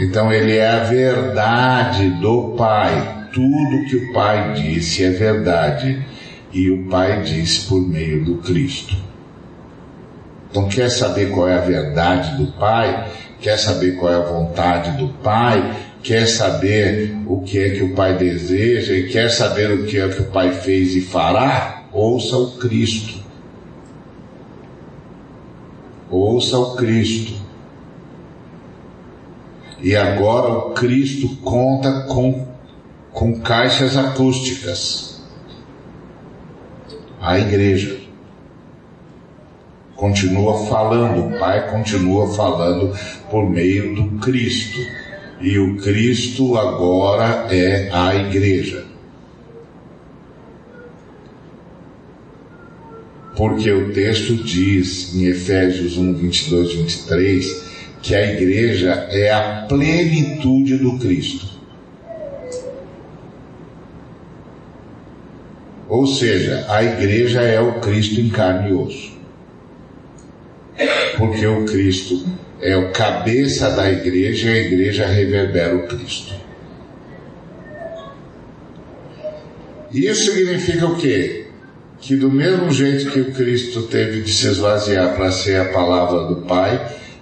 Então 0.00 0.32
ele 0.32 0.56
é 0.56 0.66
a 0.66 0.84
verdade 0.84 2.08
do 2.22 2.54
Pai. 2.56 3.28
Tudo 3.34 3.84
que 3.86 3.96
o 3.96 4.12
Pai 4.14 4.54
disse 4.54 5.04
é 5.04 5.10
verdade. 5.10 6.02
E 6.50 6.70
o 6.70 6.88
Pai 6.88 7.20
diz 7.22 7.58
por 7.58 7.86
meio 7.86 8.24
do 8.24 8.36
Cristo. 8.38 8.96
Então, 10.50 10.68
quer 10.68 10.90
saber 10.90 11.30
qual 11.30 11.46
é 11.46 11.54
a 11.54 11.60
verdade 11.60 12.36
do 12.36 12.50
Pai? 12.52 13.08
Quer 13.40 13.58
saber 13.58 13.92
qual 13.92 14.12
é 14.12 14.16
a 14.16 14.24
vontade 14.24 14.96
do 14.98 15.08
Pai? 15.22 15.76
Quer 16.02 16.26
saber 16.26 17.16
o 17.26 17.42
que 17.42 17.58
é 17.58 17.70
que 17.70 17.84
o 17.84 17.94
Pai 17.94 18.16
deseja? 18.16 18.94
E 18.94 19.08
quer 19.08 19.30
saber 19.30 19.70
o 19.70 19.84
que 19.84 19.98
é 19.98 20.08
que 20.08 20.22
o 20.22 20.30
Pai 20.30 20.50
fez 20.50 20.96
e 20.96 21.02
fará? 21.02 21.84
Ouça 21.92 22.36
o 22.36 22.52
Cristo. 22.52 23.20
Ouça 26.10 26.58
o 26.58 26.74
Cristo. 26.74 27.49
E 29.82 29.96
agora 29.96 30.48
o 30.52 30.70
Cristo 30.72 31.36
conta 31.36 32.02
com, 32.02 32.46
com 33.12 33.40
caixas 33.40 33.96
acústicas. 33.96 35.20
A 37.20 37.38
igreja 37.38 37.98
continua 39.96 40.66
falando, 40.66 41.26
o 41.26 41.38
Pai 41.38 41.70
continua 41.70 42.26
falando 42.34 42.96
por 43.30 43.48
meio 43.48 43.94
do 43.94 44.18
Cristo. 44.18 44.78
E 45.40 45.58
o 45.58 45.78
Cristo 45.78 46.58
agora 46.58 47.46
é 47.50 47.90
a 47.90 48.14
igreja. 48.14 48.84
Porque 53.34 53.72
o 53.72 53.90
texto 53.94 54.34
diz 54.34 55.14
em 55.14 55.24
Efésios 55.24 55.96
1, 55.96 56.14
22, 56.14 56.74
23, 56.74 57.69
que 58.02 58.14
a 58.14 58.32
igreja 58.32 59.08
é 59.10 59.30
a 59.32 59.66
plenitude 59.68 60.78
do 60.78 60.98
Cristo. 60.98 61.46
Ou 65.88 66.06
seja, 66.06 66.64
a 66.68 66.82
igreja 66.82 67.42
é 67.42 67.60
o 67.60 67.80
Cristo 67.80 68.20
em 68.20 68.28
carne 68.28 68.70
e 68.70 68.72
osso 68.72 69.20
porque 71.20 71.46
o 71.46 71.66
Cristo 71.66 72.24
é 72.60 72.74
o 72.76 72.90
cabeça 72.92 73.70
da 73.70 73.90
igreja 73.90 74.50
e 74.50 74.52
a 74.52 74.60
igreja 74.62 75.06
reverbera 75.06 75.76
o 75.76 75.86
Cristo. 75.86 76.34
Isso 79.92 80.32
significa 80.32 80.86
o 80.86 80.96
quê? 80.96 81.48
Que 82.00 82.16
do 82.16 82.30
mesmo 82.30 82.70
jeito 82.70 83.10
que 83.10 83.20
o 83.20 83.32
Cristo 83.32 83.82
teve 83.82 84.22
de 84.22 84.32
se 84.32 84.46
esvaziar 84.46 85.14
para 85.14 85.30
ser 85.30 85.60
a 85.60 85.66
palavra 85.66 86.26
do 86.26 86.46
Pai, 86.46 86.80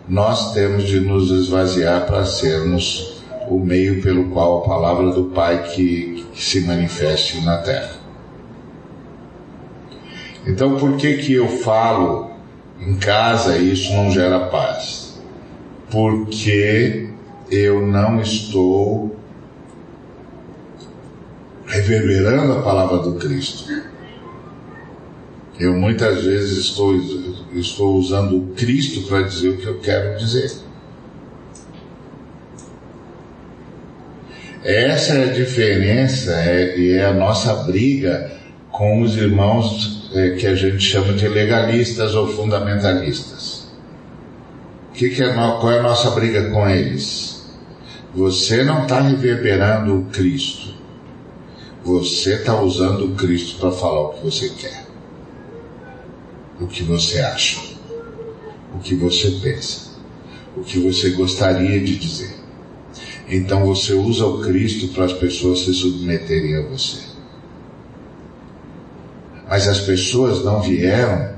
nós 0.09 0.55
temos 0.55 0.85
de 0.85 1.01
nos 1.01 1.31
esvaziar 1.31 2.07
para 2.07 2.25
sermos 2.25 3.23
o 3.49 3.59
meio 3.59 4.03
pelo 4.03 4.31
qual 4.31 4.59
a 4.59 4.68
palavra 4.68 5.11
do 5.11 5.25
Pai 5.25 5.71
que, 5.71 6.27
que 6.33 6.42
se 6.42 6.61
manifeste 6.62 7.44
na 7.44 7.59
terra. 7.59 7.97
Então, 10.47 10.77
por 10.77 10.97
que 10.97 11.18
que 11.18 11.35
eu 11.35 11.49
falo 11.49 12.31
em 12.81 12.97
casa 12.97 13.59
isso 13.59 13.92
não 13.92 14.11
gera 14.11 14.47
paz, 14.47 15.21
porque 15.90 17.11
eu 17.51 17.87
não 17.87 18.21
estou 18.21 19.16
reverberando 21.66 22.53
a 22.53 22.62
palavra 22.62 22.99
do 22.99 23.14
Cristo. 23.16 23.71
Eu 25.59 25.75
muitas 25.75 26.25
vezes 26.25 26.59
estou, 26.59 26.94
estou 27.53 27.97
usando 27.97 28.37
o 28.37 28.47
Cristo 28.55 29.03
para 29.09 29.23
dizer 29.23 29.49
o 29.49 29.57
que 29.57 29.66
eu 29.66 29.79
quero 29.81 30.16
dizer. 30.18 30.53
Essa 34.64 35.14
é 35.14 35.31
a 35.31 35.33
diferença 35.33 36.33
é, 36.33 36.79
e 36.79 36.92
é 36.92 37.07
a 37.07 37.12
nossa 37.14 37.55
briga 37.64 38.38
com 38.71 39.03
os 39.03 39.16
irmãos 39.16 40.11
é, 40.14 40.31
que 40.31 40.47
a 40.47 40.55
gente 40.55 40.81
chama 40.81 41.12
de 41.12 41.27
legalistas 41.29 42.14
ou 42.14 42.29
fundamentalistas. 42.29 43.68
Que 44.94 45.11
que 45.11 45.23
é, 45.23 45.33
qual 45.33 45.71
é 45.71 45.79
a 45.79 45.83
nossa 45.83 46.11
briga 46.11 46.51
com 46.51 46.68
eles? 46.68 47.47
Você 48.14 48.64
não 48.64 48.83
está 48.83 49.01
reverberando 49.01 49.97
o 49.97 50.05
Cristo. 50.07 50.75
Você 51.85 52.35
está 52.35 52.61
usando 52.61 53.07
o 53.07 53.14
Cristo 53.14 53.59
para 53.61 53.71
falar 53.71 54.01
o 54.01 54.09
que 54.14 54.25
você 54.25 54.49
quer, 54.51 54.88
o 56.61 56.66
que 56.66 56.83
você 56.83 57.21
acha, 57.21 57.61
o 58.75 58.79
que 58.79 58.94
você 58.94 59.31
pensa, 59.42 59.90
o 60.57 60.62
que 60.62 60.79
você 60.79 61.11
gostaria 61.11 61.81
de 61.81 61.97
dizer. 61.97 62.35
Então 63.29 63.64
você 63.66 63.92
usa 63.92 64.27
o 64.27 64.40
Cristo 64.40 64.88
para 64.88 65.05
as 65.05 65.12
pessoas 65.12 65.61
se 65.61 65.75
submeterem 65.75 66.57
a 66.57 66.62
você. 66.62 67.09
Mas 69.49 69.68
as 69.68 69.81
pessoas 69.81 70.44
não 70.44 70.61
vieram 70.61 71.31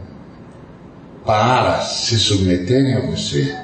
para 1.25 1.81
se 1.81 2.19
submeterem 2.19 2.95
a 2.95 3.01
você. 3.01 3.57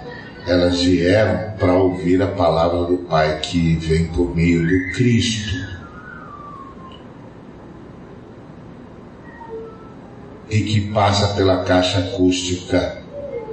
Elas 0.47 0.81
vieram 0.81 1.57
para 1.57 1.75
ouvir 1.75 2.23
a 2.23 2.29
palavra 2.29 2.85
do 2.85 2.99
Pai 2.99 3.41
que 3.41 3.75
vem 3.77 4.07
por 4.07 4.35
meio 4.35 4.63
do 4.63 4.95
Cristo. 4.95 5.76
E 10.49 10.61
que 10.61 10.93
passa 10.93 11.35
pela 11.35 11.65
caixa 11.65 11.99
acústica 11.99 12.99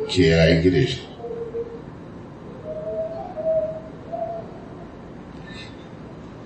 que 0.08 0.30
é 0.30 0.42
a 0.42 0.52
igreja. 0.52 1.02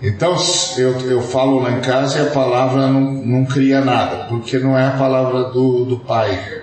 Então 0.01 0.37
eu, 0.77 0.99
eu 1.09 1.21
falo 1.21 1.59
lá 1.59 1.71
em 1.71 1.81
casa 1.81 2.19
e 2.19 2.27
a 2.27 2.31
palavra 2.31 2.87
não, 2.87 3.01
não 3.01 3.45
cria 3.45 3.81
nada, 3.81 4.25
porque 4.25 4.59
não 4.59 4.77
é 4.77 4.87
a 4.87 4.91
palavra 4.91 5.45
do, 5.45 5.85
do 5.85 5.99
Pai. 5.99 6.61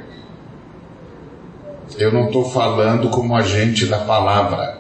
Eu 1.98 2.12
não 2.12 2.26
estou 2.26 2.48
falando 2.48 3.08
como 3.10 3.36
agente 3.36 3.86
da 3.86 3.98
palavra, 3.98 4.78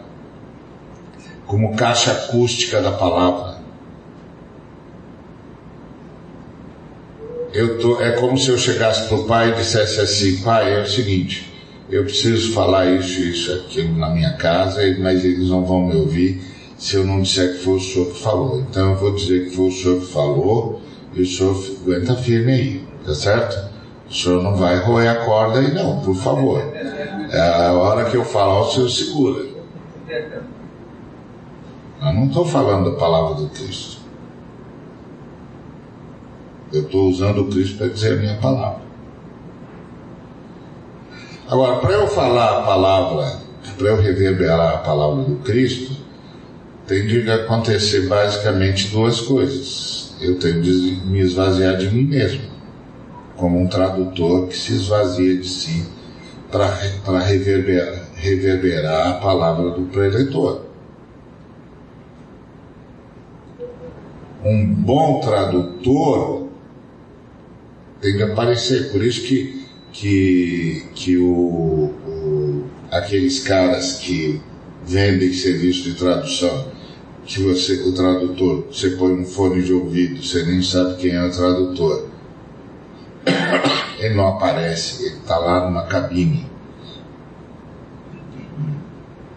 como 1.46 1.76
caixa 1.76 2.12
acústica 2.12 2.80
da 2.80 2.92
palavra. 2.92 3.53
Eu 7.54 7.78
tô, 7.78 8.00
é 8.00 8.10
como 8.12 8.36
se 8.36 8.50
eu 8.50 8.58
chegasse 8.58 9.06
para 9.06 9.16
o 9.16 9.24
pai 9.24 9.50
e 9.50 9.54
dissesse 9.54 10.00
assim, 10.00 10.38
pai, 10.38 10.74
é 10.74 10.82
o 10.82 10.86
seguinte, 10.86 11.52
eu 11.88 12.02
preciso 12.02 12.52
falar 12.52 12.86
isso 12.86 13.20
isso 13.20 13.52
aqui 13.52 13.84
na 13.84 14.10
minha 14.10 14.32
casa, 14.32 14.80
mas 14.98 15.24
eles 15.24 15.48
não 15.48 15.64
vão 15.64 15.86
me 15.86 15.94
ouvir 15.94 16.42
se 16.76 16.96
eu 16.96 17.04
não 17.06 17.22
disser 17.22 17.52
que 17.52 17.58
foi 17.60 17.74
o 17.74 17.80
senhor 17.80 18.08
que 18.08 18.20
falou. 18.20 18.60
Então 18.60 18.90
eu 18.90 18.96
vou 18.96 19.14
dizer 19.14 19.44
que 19.44 19.56
foi 19.56 19.68
o 19.68 19.72
senhor 19.72 20.00
que 20.00 20.06
falou 20.06 20.82
e 21.14 21.22
o 21.22 21.26
senhor 21.26 21.56
aguenta 21.82 22.16
firme 22.16 22.52
aí, 22.52 22.84
tá 23.06 23.14
certo? 23.14 23.70
O 24.10 24.12
senhor 24.12 24.42
não 24.42 24.56
vai 24.56 24.78
roer 24.80 25.10
a 25.10 25.24
corda 25.24 25.60
aí 25.60 25.72
não, 25.72 26.00
por 26.00 26.16
favor. 26.16 26.60
É 27.30 27.40
a 27.40 27.72
hora 27.72 28.10
que 28.10 28.16
eu 28.16 28.24
falar, 28.24 28.62
o 28.62 28.70
senhor 28.72 28.90
segura. 28.90 29.46
Eu 32.02 32.12
não 32.12 32.26
estou 32.26 32.44
falando 32.44 32.90
da 32.90 32.96
palavra 32.98 33.36
do 33.36 33.48
Cristo. 33.48 34.03
Eu 36.74 36.80
estou 36.82 37.08
usando 37.08 37.42
o 37.42 37.48
Cristo 37.48 37.78
para 37.78 37.86
dizer 37.86 38.14
a 38.14 38.16
minha 38.16 38.36
palavra. 38.38 38.82
Agora, 41.48 41.78
para 41.78 41.92
eu 41.92 42.08
falar 42.08 42.58
a 42.58 42.62
palavra, 42.62 43.38
para 43.78 43.86
eu 43.86 44.02
reverberar 44.02 44.74
a 44.74 44.78
palavra 44.78 45.22
do 45.22 45.36
Cristo, 45.36 45.96
tem 46.84 47.06
de 47.06 47.30
acontecer 47.30 48.08
basicamente 48.08 48.88
duas 48.88 49.20
coisas. 49.20 50.16
Eu 50.20 50.36
tenho 50.40 50.60
de 50.62 51.00
me 51.06 51.20
esvaziar 51.20 51.76
de 51.76 51.88
mim 51.92 52.08
mesmo, 52.08 52.42
como 53.36 53.60
um 53.60 53.68
tradutor 53.68 54.48
que 54.48 54.56
se 54.56 54.72
esvazia 54.72 55.36
de 55.36 55.48
si 55.48 55.86
para 56.50 57.20
reverberar, 57.20 58.02
reverberar 58.16 59.10
a 59.10 59.14
palavra 59.20 59.70
do 59.70 59.82
preletor. 59.92 60.62
Um 64.44 64.74
bom 64.74 65.20
tradutor 65.20 66.43
tem 68.04 68.18
que 68.18 68.22
aparecer, 68.22 68.92
por 68.92 69.02
isso 69.02 69.22
que, 69.22 69.64
que, 69.90 70.84
que 70.94 71.16
o, 71.16 71.90
o 72.06 72.64
aqueles 72.90 73.40
caras 73.40 73.94
que 73.94 74.42
vendem 74.84 75.32
serviço 75.32 75.84
de 75.84 75.94
tradução, 75.94 76.68
que 77.24 77.40
você, 77.40 77.80
o 77.88 77.94
tradutor, 77.94 78.66
você 78.70 78.90
põe 78.90 79.14
um 79.14 79.24
fone 79.24 79.62
de 79.62 79.72
ouvido, 79.72 80.22
você 80.22 80.42
nem 80.42 80.60
sabe 80.60 80.96
quem 80.96 81.12
é 81.12 81.24
o 81.24 81.30
tradutor. 81.30 82.10
Ele 83.98 84.14
não 84.14 84.28
aparece, 84.28 85.06
ele 85.06 85.16
está 85.16 85.38
lá 85.38 85.64
numa 85.64 85.84
cabine. 85.84 86.46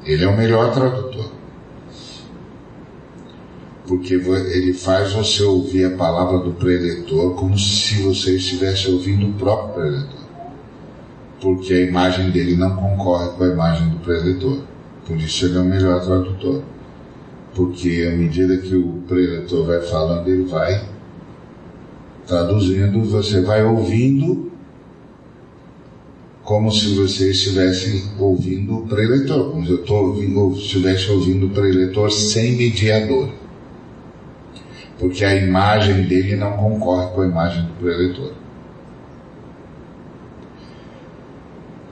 Ele 0.03 0.25
é 0.25 0.27
o 0.27 0.35
melhor 0.35 0.73
tradutor. 0.73 1.06
Porque 3.87 4.15
ele 4.15 4.73
faz 4.73 5.13
você 5.13 5.43
ouvir 5.43 5.85
a 5.85 5.95
palavra 5.95 6.39
do 6.39 6.51
preletor 6.51 7.35
como 7.35 7.57
se 7.57 8.01
você 8.01 8.35
estivesse 8.35 8.91
ouvindo 8.91 9.27
o 9.27 9.33
próprio 9.33 9.75
preletor. 9.75 10.27
Porque 11.39 11.73
a 11.73 11.81
imagem 11.81 12.29
dele 12.31 12.55
não 12.55 12.75
concorre 12.75 13.29
com 13.37 13.43
a 13.43 13.47
imagem 13.47 13.87
do 13.89 13.99
preletor. 13.99 14.59
Por 15.05 15.15
isso 15.15 15.45
ele 15.45 15.57
é 15.57 15.61
o 15.61 15.65
melhor 15.65 16.03
tradutor. 16.03 16.63
Porque 17.55 18.07
à 18.11 18.15
medida 18.15 18.57
que 18.57 18.75
o 18.75 19.01
preletor 19.07 19.65
vai 19.65 19.81
falando, 19.81 20.27
ele 20.27 20.43
vai 20.43 20.85
traduzindo, 22.27 23.01
você 23.05 23.41
vai 23.41 23.63
ouvindo 23.63 24.51
como 26.43 26.71
se 26.71 26.93
você 26.93 27.31
estivesse 27.31 28.11
ouvindo 28.19 28.79
o 28.79 28.87
preletor, 28.87 29.51
como 29.51 29.65
se 29.65 29.71
eu 29.71 30.53
estivesse 30.53 31.09
ouvindo 31.11 31.47
o 31.47 31.49
preletor 31.49 32.11
sem 32.11 32.55
mediador. 32.57 33.29
Porque 34.99 35.23
a 35.23 35.35
imagem 35.35 36.03
dele 36.03 36.35
não 36.35 36.53
concorre 36.53 37.11
com 37.13 37.21
a 37.21 37.25
imagem 37.25 37.65
do 37.65 37.73
preletor. 37.73 38.33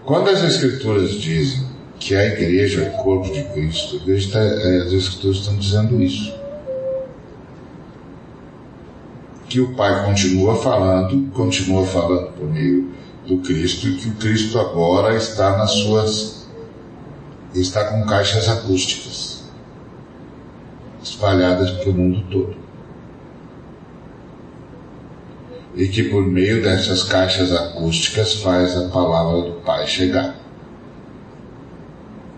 Quando 0.05 0.29
as 0.29 0.43
escrituras 0.43 1.11
dizem 1.13 1.75
que 1.99 2.15
a 2.15 2.25
igreja 2.25 2.83
é 2.83 2.89
o 2.89 3.03
corpo 3.03 3.31
de 3.33 3.43
Cristo. 3.45 3.99
Tá, 4.31 4.39
é, 4.39 4.77
as 4.83 4.91
escrituras 4.91 5.37
estão 5.37 5.57
dizendo 5.57 6.01
isso. 6.01 6.33
Que 9.49 9.59
o 9.59 9.73
Pai 9.75 10.05
continua 10.05 10.55
falando, 10.55 11.31
continua 11.31 11.85
falando 11.85 12.31
por 12.33 12.47
meio 12.51 12.91
do 13.27 13.39
Cristo, 13.39 13.87
e 13.87 13.97
que 13.97 14.09
o 14.09 14.15
Cristo 14.15 14.59
agora 14.59 15.15
está 15.15 15.57
nas 15.57 15.71
suas. 15.71 16.47
está 17.53 17.85
com 17.85 18.05
caixas 18.05 18.47
acústicas 18.49 19.43
espalhadas 21.01 21.71
pelo 21.71 21.93
mundo 21.93 22.23
todo. 22.29 22.64
E 25.75 25.87
que 25.87 26.03
por 26.03 26.25
meio 26.25 26.61
dessas 26.61 27.03
caixas 27.03 27.51
acústicas 27.51 28.35
faz 28.35 28.77
a 28.77 28.87
palavra 28.89 29.41
do 29.49 29.61
Pai 29.61 29.85
chegar 29.87 30.35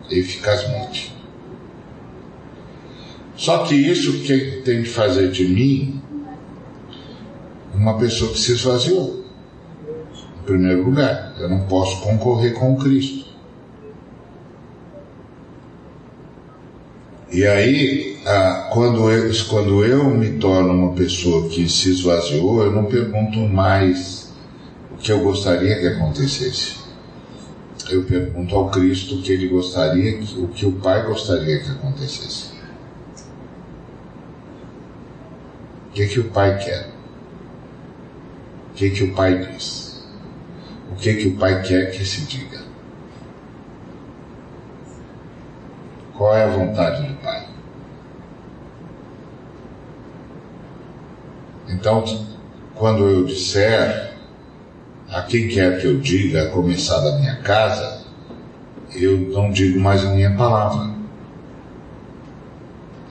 eficazmente. 0.09 1.15
Só 3.35 3.59
que 3.65 3.75
isso 3.75 4.23
que 4.23 4.61
tem 4.63 4.81
de 4.81 4.89
fazer 4.89 5.29
de 5.29 5.47
mim 5.47 6.01
uma 7.73 7.97
pessoa 7.99 8.31
que 8.31 8.39
se 8.39 8.53
esvaziou. 8.53 9.23
Em 10.41 10.43
primeiro 10.45 10.83
lugar, 10.83 11.35
eu 11.37 11.47
não 11.47 11.67
posso 11.67 12.01
concorrer 12.01 12.53
com 12.53 12.75
Cristo. 12.77 13.26
E 17.31 17.45
aí, 17.45 18.17
quando 18.71 19.11
eu, 19.11 19.31
quando 19.49 19.85
eu 19.85 20.05
me 20.09 20.37
torno 20.39 20.73
uma 20.73 20.93
pessoa 20.93 21.49
que 21.49 21.67
se 21.69 21.91
esvaziou, 21.91 22.63
eu 22.63 22.71
não 22.71 22.85
pergunto 22.85 23.39
mais 23.39 24.31
o 24.91 24.97
que 24.97 25.11
eu 25.11 25.19
gostaria 25.19 25.77
que 25.79 25.87
acontecesse 25.87 26.87
eu 27.89 28.03
pergunto 28.03 28.55
ao 28.55 28.69
Cristo 28.69 29.15
o 29.15 29.21
que 29.21 29.31
ele 29.31 29.47
gostaria, 29.47 30.19
o 30.37 30.47
que 30.49 30.65
o 30.65 30.73
Pai 30.73 31.05
gostaria 31.05 31.59
que 31.59 31.69
acontecesse. 31.69 32.51
O 35.89 35.93
que, 35.93 36.07
que 36.07 36.19
o 36.19 36.29
Pai 36.29 36.57
quer? 36.59 36.89
O 38.71 38.73
que, 38.75 38.89
que 38.89 39.03
o 39.03 39.13
Pai 39.15 39.51
diz? 39.51 40.05
O 40.91 40.95
que, 40.95 41.13
que 41.15 41.27
o 41.29 41.37
Pai 41.37 41.61
quer 41.63 41.91
que 41.91 42.05
se 42.05 42.21
diga? 42.21 42.66
Qual 46.17 46.35
é 46.35 46.43
a 46.43 46.47
vontade 46.47 47.07
do 47.07 47.13
Pai? 47.21 47.45
Então, 51.69 52.03
quando 52.73 53.07
eu 53.07 53.25
disser 53.25 54.13
a 55.09 55.21
quem 55.21 55.47
quer 55.47 55.79
que 55.79 55.85
eu 55.85 55.99
diga, 55.99 56.43
a 56.47 56.49
começar 56.49 56.99
da 57.01 57.19
minha 57.19 57.35
casa, 57.37 58.03
eu 58.95 59.17
não 59.17 59.51
digo 59.51 59.79
mais 59.79 60.03
a 60.03 60.09
minha 60.09 60.35
palavra. 60.35 60.89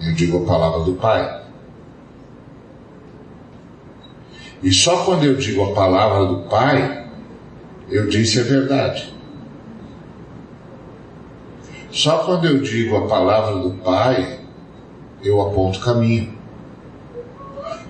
Eu 0.03 0.13
digo 0.13 0.43
a 0.43 0.47
palavra 0.47 0.81
do 0.81 0.95
Pai. 0.95 1.43
E 4.63 4.73
só 4.73 5.05
quando 5.05 5.25
eu 5.25 5.37
digo 5.37 5.63
a 5.63 5.75
palavra 5.75 6.27
do 6.27 6.49
Pai, 6.49 7.07
eu 7.89 8.09
disse 8.09 8.41
a 8.41 8.43
verdade. 8.43 9.16
Só 11.97 12.19
quando 12.19 12.47
eu 12.47 12.61
digo 12.61 12.95
a 12.95 13.07
palavra 13.09 13.59
do 13.59 13.71
Pai, 13.83 14.41
eu 15.25 15.41
aponto 15.41 15.81
caminho. 15.81 16.37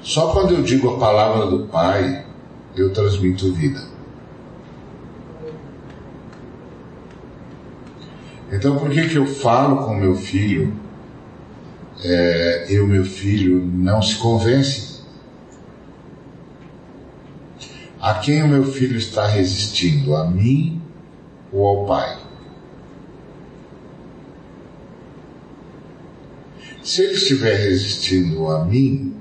Só 0.00 0.32
quando 0.32 0.54
eu 0.54 0.62
digo 0.62 0.90
a 0.90 0.96
palavra 0.96 1.46
do 1.46 1.66
Pai, 1.66 2.24
eu 2.76 2.92
transmito 2.92 3.52
vida. 3.52 3.82
Então, 8.52 8.78
por 8.78 8.90
que, 8.90 9.08
que 9.08 9.16
eu 9.16 9.26
falo 9.26 9.84
com 9.84 9.96
meu 9.96 10.14
filho 10.14 10.72
é, 12.04 12.72
e 12.72 12.78
o 12.78 12.86
meu 12.86 13.04
filho 13.04 13.60
não 13.60 14.00
se 14.00 14.14
convence? 14.18 15.02
A 18.00 18.14
quem 18.14 18.44
o 18.44 18.48
meu 18.48 18.62
filho 18.62 18.96
está 18.96 19.26
resistindo? 19.26 20.14
A 20.14 20.30
mim 20.30 20.80
ou 21.52 21.66
ao 21.66 21.86
pai? 21.86 22.25
Se 26.86 27.02
ele 27.02 27.14
estiver 27.14 27.56
resistindo 27.56 28.48
a 28.48 28.64
mim, 28.64 29.12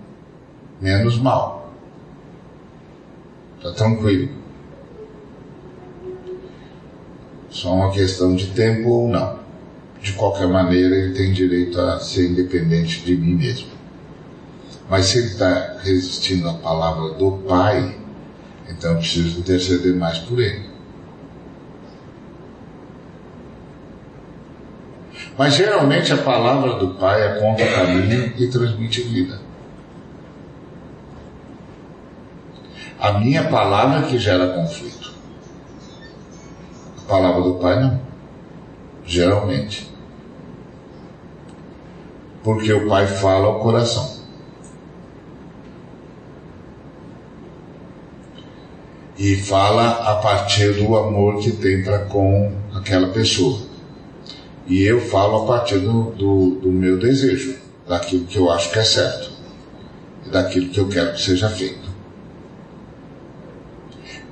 menos 0.79 1.17
mal. 1.17 1.73
Está 3.57 3.71
tranquilo. 3.71 4.29
Só 7.49 7.73
uma 7.73 7.91
questão 7.91 8.35
de 8.35 8.51
tempo 8.51 8.87
ou 8.89 9.07
não. 9.09 9.39
De 9.99 10.13
qualquer 10.13 10.47
maneira, 10.47 10.95
ele 10.95 11.15
tem 11.15 11.33
direito 11.33 11.81
a 11.81 11.99
ser 11.99 12.29
independente 12.29 13.01
de 13.01 13.17
mim 13.17 13.33
mesmo. 13.33 13.69
Mas 14.87 15.07
se 15.07 15.17
ele 15.17 15.27
está 15.29 15.77
resistindo 15.79 16.47
à 16.47 16.53
palavra 16.53 17.15
do 17.15 17.31
Pai, 17.47 17.97
então 18.69 18.91
eu 18.91 18.97
preciso 18.97 19.39
interceder 19.39 19.95
mais 19.95 20.19
por 20.19 20.39
ele. 20.39 20.74
Mas 25.37 25.55
geralmente 25.55 26.13
a 26.13 26.17
palavra 26.17 26.75
do 26.75 26.95
Pai 26.95 27.27
aponta 27.27 27.63
o 27.63 27.73
caminho 27.73 28.33
e 28.37 28.47
transmite 28.47 29.01
vida. 29.01 29.45
A 33.05 33.19
minha 33.19 33.43
palavra 33.49 34.07
que 34.07 34.17
gera 34.17 34.47
conflito. 34.53 35.13
A 36.97 37.07
palavra 37.07 37.41
do 37.43 37.55
pai 37.55 37.79
não. 37.79 38.01
Geralmente. 39.05 39.93
Porque 42.43 42.73
o 42.73 42.87
pai 42.87 43.05
fala 43.05 43.45
ao 43.45 43.59
coração. 43.59 44.15
E 49.17 49.35
fala 49.35 50.11
a 50.11 50.15
partir 50.15 50.73
do 50.73 50.97
amor 50.97 51.39
que 51.41 51.51
tem 51.51 51.83
para 51.83 51.99
com 52.05 52.53
aquela 52.73 53.09
pessoa. 53.09 53.74
E 54.67 54.83
eu 54.83 54.99
falo 54.99 55.43
a 55.43 55.47
partir 55.47 55.77
do, 55.77 56.11
do, 56.11 56.49
do 56.61 56.71
meu 56.71 56.97
desejo, 56.97 57.55
daquilo 57.87 58.25
que 58.25 58.37
eu 58.37 58.49
acho 58.49 58.71
que 58.71 58.79
é 58.79 58.83
certo, 58.83 59.31
e 60.25 60.29
daquilo 60.29 60.69
que 60.69 60.79
eu 60.79 60.87
quero 60.89 61.13
que 61.13 61.21
seja 61.21 61.47
feito. 61.49 61.87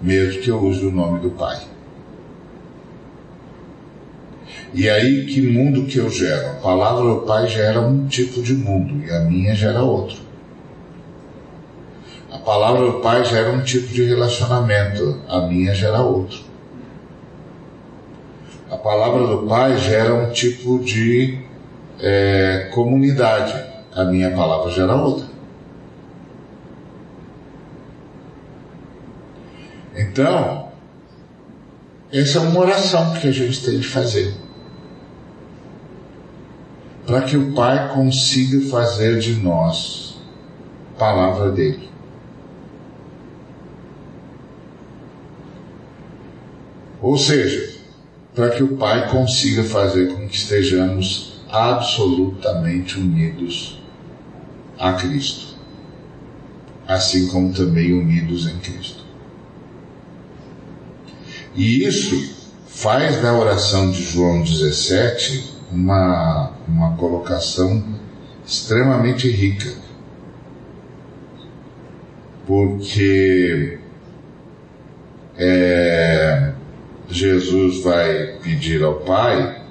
Mesmo 0.01 0.41
que 0.41 0.49
eu 0.49 0.59
use 0.59 0.85
o 0.85 0.91
nome 0.91 1.19
do 1.19 1.29
Pai. 1.31 1.61
E 4.73 4.89
aí, 4.89 5.25
que 5.27 5.39
mundo 5.39 5.85
que 5.85 5.99
eu 5.99 6.09
gero? 6.09 6.49
A 6.49 6.53
palavra 6.55 7.03
do 7.03 7.21
Pai 7.21 7.47
gera 7.47 7.79
um 7.79 8.07
tipo 8.07 8.41
de 8.41 8.55
mundo 8.55 9.05
e 9.05 9.11
a 9.11 9.19
minha 9.19 9.53
gera 9.53 9.83
outro. 9.83 10.17
A 12.31 12.39
palavra 12.39 12.87
do 12.87 12.93
Pai 12.99 13.23
gera 13.23 13.51
um 13.51 13.61
tipo 13.61 13.87
de 13.93 14.03
relacionamento, 14.03 15.21
a 15.29 15.41
minha 15.41 15.75
gera 15.75 16.01
outro. 16.01 16.42
A 18.73 18.77
palavra 18.77 19.27
do 19.27 19.45
Pai 19.47 19.77
gera 19.77 20.15
um 20.15 20.31
tipo 20.31 20.79
de 20.79 21.37
é, 21.99 22.71
comunidade, 22.73 23.53
a 23.93 24.03
minha 24.03 24.31
palavra 24.31 24.71
gera 24.71 24.95
outra. 24.95 25.27
Então, 29.95 30.69
essa 32.11 32.39
é 32.39 32.41
uma 32.41 32.61
oração 32.61 33.13
que 33.13 33.27
a 33.27 33.31
gente 33.31 33.63
tem 33.63 33.77
de 33.77 33.87
fazer. 33.87 34.33
Para 37.05 37.21
que 37.21 37.37
o 37.37 37.53
Pai 37.53 37.93
consiga 37.93 38.67
fazer 38.71 39.19
de 39.19 39.33
nós 39.35 40.19
palavra 40.97 41.51
dele. 41.51 41.87
Ou 46.99 47.15
seja, 47.15 47.72
para 48.35 48.49
que 48.49 48.63
o 48.63 48.75
Pai 48.77 49.09
consiga 49.09 49.63
fazer 49.63 50.13
com 50.13 50.27
que 50.27 50.35
estejamos 50.35 51.33
absolutamente 51.49 52.99
unidos 52.99 53.79
a 54.79 54.93
Cristo, 54.93 55.55
assim 56.87 57.27
como 57.27 57.53
também 57.53 57.93
unidos 57.93 58.47
em 58.47 58.57
Cristo. 58.57 59.03
E 61.55 61.83
isso 61.83 62.43
faz 62.65 63.21
da 63.21 63.33
oração 63.33 63.91
de 63.91 64.03
João 64.03 64.41
17 64.41 65.53
uma, 65.71 66.51
uma 66.67 66.95
colocação 66.97 67.83
extremamente 68.45 69.29
rica, 69.29 69.71
porque 72.47 73.79
é, 75.37 76.32
Jesus 77.13 77.83
vai 77.83 78.37
pedir 78.41 78.83
ao 78.83 78.95
Pai 79.01 79.61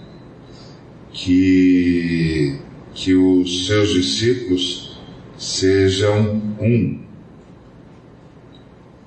que, 1.10 2.58
que 2.94 3.14
os 3.14 3.66
seus 3.66 3.90
discípulos 3.90 4.98
sejam 5.36 6.40
um. 6.60 7.02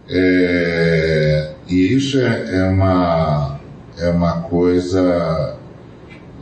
É, 0.08 1.54
e 1.68 1.94
isso 1.96 2.20
é, 2.20 2.58
é, 2.58 2.64
uma, 2.70 3.60
é 3.98 4.10
uma 4.10 4.42
coisa 4.44 5.58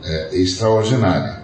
é, 0.04 0.36
extraordinária. 0.36 1.42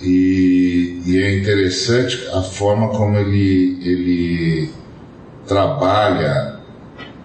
E, 0.00 1.02
e, 1.04 1.22
é 1.22 1.38
interessante 1.38 2.26
a 2.32 2.40
forma 2.40 2.88
como 2.88 3.18
ele, 3.18 3.78
ele 3.82 4.70
trabalha 5.46 6.49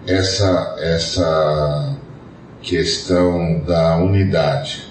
essa, 0.06 0.76
essa 0.80 1.98
questão 2.62 3.60
da 3.66 3.96
unidade. 3.96 4.84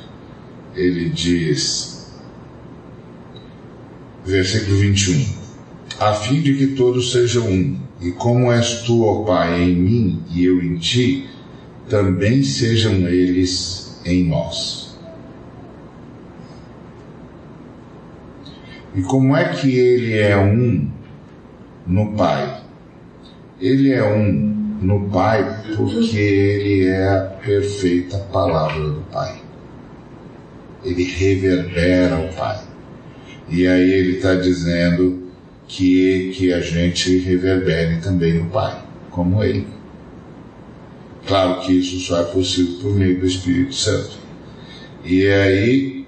Ele 0.75 1.09
diz, 1.09 2.13
versículo 4.25 4.77
21, 4.77 5.25
a 5.99 6.13
fim 6.13 6.41
de 6.41 6.55
que 6.55 6.67
todos 6.75 7.13
sejam 7.13 7.47
um, 7.47 7.79
e 8.01 8.11
como 8.11 8.51
és 8.51 8.81
tu, 8.83 9.05
ó 9.05 9.23
Pai, 9.23 9.61
em 9.61 9.75
mim 9.75 10.23
e 10.29 10.43
eu 10.43 10.61
em 10.61 10.77
ti, 10.77 11.29
também 11.89 12.43
sejam 12.43 13.07
eles 13.07 14.01
em 14.05 14.25
nós. 14.27 14.97
E 18.93 19.01
como 19.01 19.35
é 19.35 19.49
que 19.49 19.77
ele 19.77 20.17
é 20.17 20.37
um 20.37 20.89
no 21.87 22.13
Pai? 22.13 22.63
Ele 23.59 23.91
é 23.91 24.03
um 24.03 24.64
no 24.81 25.09
Pai 25.09 25.63
porque 25.75 26.17
Ele 26.17 26.87
é 26.87 27.07
a 27.07 27.21
perfeita 27.43 28.17
palavra 28.31 28.89
do 28.89 29.01
Pai. 29.11 29.41
Ele 30.83 31.03
reverbera 31.03 32.19
o 32.19 32.33
Pai. 32.33 32.61
E 33.49 33.67
aí 33.67 33.91
ele 33.91 34.17
está 34.17 34.35
dizendo 34.35 35.29
que, 35.67 36.31
que 36.35 36.53
a 36.53 36.59
gente 36.61 37.17
reverbere 37.19 37.97
também 37.97 38.39
o 38.39 38.45
Pai, 38.45 38.83
como 39.11 39.43
Ele. 39.43 39.67
Claro 41.25 41.61
que 41.61 41.73
isso 41.73 41.99
só 41.99 42.21
é 42.21 42.23
possível 42.25 42.79
por 42.81 42.95
meio 42.95 43.19
do 43.19 43.25
Espírito 43.25 43.73
Santo. 43.73 44.17
E 45.03 45.27
aí 45.27 46.05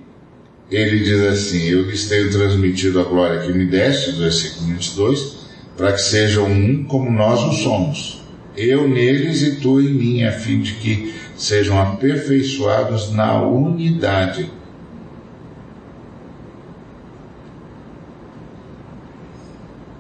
ele 0.69 0.99
diz 0.99 1.21
assim: 1.21 1.67
Eu 1.69 1.83
lhes 1.89 2.07
tenho 2.07 2.31
transmitido 2.31 2.99
a 2.99 3.03
glória 3.03 3.41
que 3.41 3.51
me 3.51 3.65
deste, 3.65 4.11
versículo 4.11 4.67
22, 4.67 5.37
para 5.75 5.93
que 5.93 6.01
sejam 6.01 6.45
um 6.45 6.83
como 6.83 7.11
nós 7.11 7.41
o 7.41 7.51
somos 7.51 8.16
eu 8.57 8.87
neles 8.87 9.43
e 9.43 9.55
tu 9.57 9.79
em 9.79 9.93
mim, 9.93 10.23
a 10.23 10.31
fim 10.31 10.59
de 10.59 10.73
que 10.73 11.13
sejam 11.37 11.79
aperfeiçoados 11.79 13.13
na 13.13 13.39
unidade. 13.43 14.49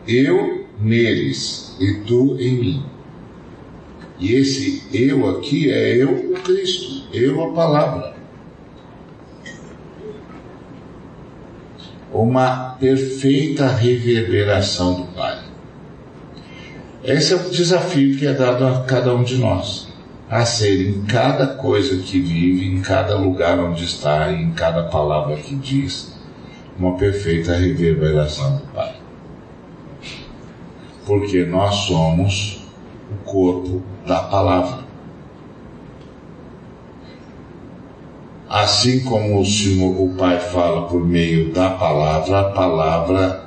Eu 0.07 0.65
neles 0.79 1.75
e 1.79 2.01
tu 2.01 2.35
em 2.39 2.55
mim. 2.55 2.85
E 4.19 4.33
esse 4.33 4.83
eu 4.91 5.29
aqui 5.29 5.71
é 5.71 5.95
eu, 5.95 6.31
o 6.31 6.33
Cristo, 6.41 7.03
eu, 7.13 7.43
a 7.43 7.53
palavra. 7.53 8.17
Uma 12.11 12.71
perfeita 12.79 13.67
reverberação 13.67 14.95
do 14.95 15.03
Pai. 15.13 15.46
Esse 17.07 17.31
é 17.31 17.37
o 17.37 17.49
desafio 17.49 18.17
que 18.17 18.27
é 18.27 18.33
dado 18.33 18.67
a 18.67 18.83
cada 18.83 19.15
um 19.15 19.23
de 19.23 19.37
nós, 19.37 19.87
a 20.29 20.43
ser 20.43 20.89
em 20.89 21.05
cada 21.05 21.47
coisa 21.47 22.03
que 22.03 22.19
vive, 22.19 22.67
em 22.67 22.81
cada 22.81 23.15
lugar 23.15 23.57
onde 23.59 23.85
está, 23.85 24.29
em 24.33 24.51
cada 24.51 24.83
palavra 24.83 25.37
que 25.37 25.55
diz, 25.55 26.13
uma 26.77 26.97
perfeita 26.97 27.55
reverberação 27.55 28.57
do 28.57 28.63
Pai. 28.73 28.93
Porque 31.05 31.45
nós 31.45 31.75
somos 31.75 32.67
o 33.09 33.23
corpo 33.23 33.81
da 34.05 34.23
palavra. 34.23 34.79
Assim 38.49 38.99
como 39.05 39.39
o 39.39 40.15
Pai 40.17 40.41
fala 40.41 40.89
por 40.89 41.07
meio 41.07 41.53
da 41.53 41.69
palavra, 41.69 42.41
a 42.41 42.51
palavra 42.51 43.46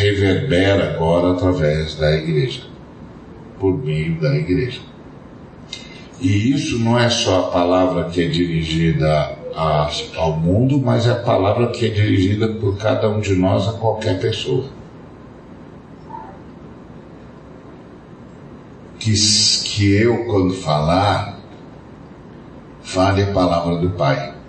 reverbera 0.00 0.94
agora 0.94 1.32
através 1.32 1.94
da 1.94 2.10
igreja, 2.12 2.62
por 3.58 3.76
meio 3.78 4.20
da 4.20 4.34
igreja. 4.34 4.80
E 6.20 6.52
isso 6.52 6.78
não 6.78 6.98
é 6.98 7.08
só 7.08 7.40
a 7.40 7.50
palavra 7.50 8.04
que 8.04 8.22
é 8.22 8.26
dirigida 8.26 9.38
a, 9.54 9.90
ao 10.16 10.36
mundo, 10.36 10.80
mas 10.80 11.06
é 11.06 11.12
a 11.12 11.16
palavra 11.16 11.68
que 11.68 11.86
é 11.86 11.88
dirigida 11.88 12.48
por 12.48 12.76
cada 12.76 13.08
um 13.08 13.20
de 13.20 13.34
nós 13.34 13.68
a 13.68 13.72
qualquer 13.72 14.20
pessoa. 14.20 14.66
Que, 18.98 19.14
que 19.64 19.92
eu, 19.92 20.26
quando 20.26 20.52
falar, 20.52 21.40
fale 22.82 23.22
a 23.22 23.32
palavra 23.32 23.76
do 23.76 23.90
Pai. 23.90 24.39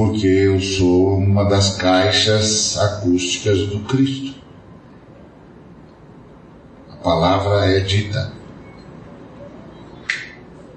Porque 0.00 0.26
eu 0.26 0.58
sou 0.58 1.18
uma 1.18 1.44
das 1.44 1.76
caixas 1.76 2.78
acústicas 2.78 3.66
do 3.66 3.80
Cristo. 3.80 4.34
A 6.90 6.96
palavra 6.96 7.66
é 7.66 7.80
dita. 7.80 8.32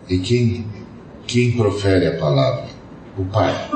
E 0.09 0.19
quem, 0.19 0.67
quem 1.25 1.53
profere 1.53 2.07
a 2.07 2.17
palavra? 2.17 2.65
O 3.17 3.23
Pai. 3.23 3.71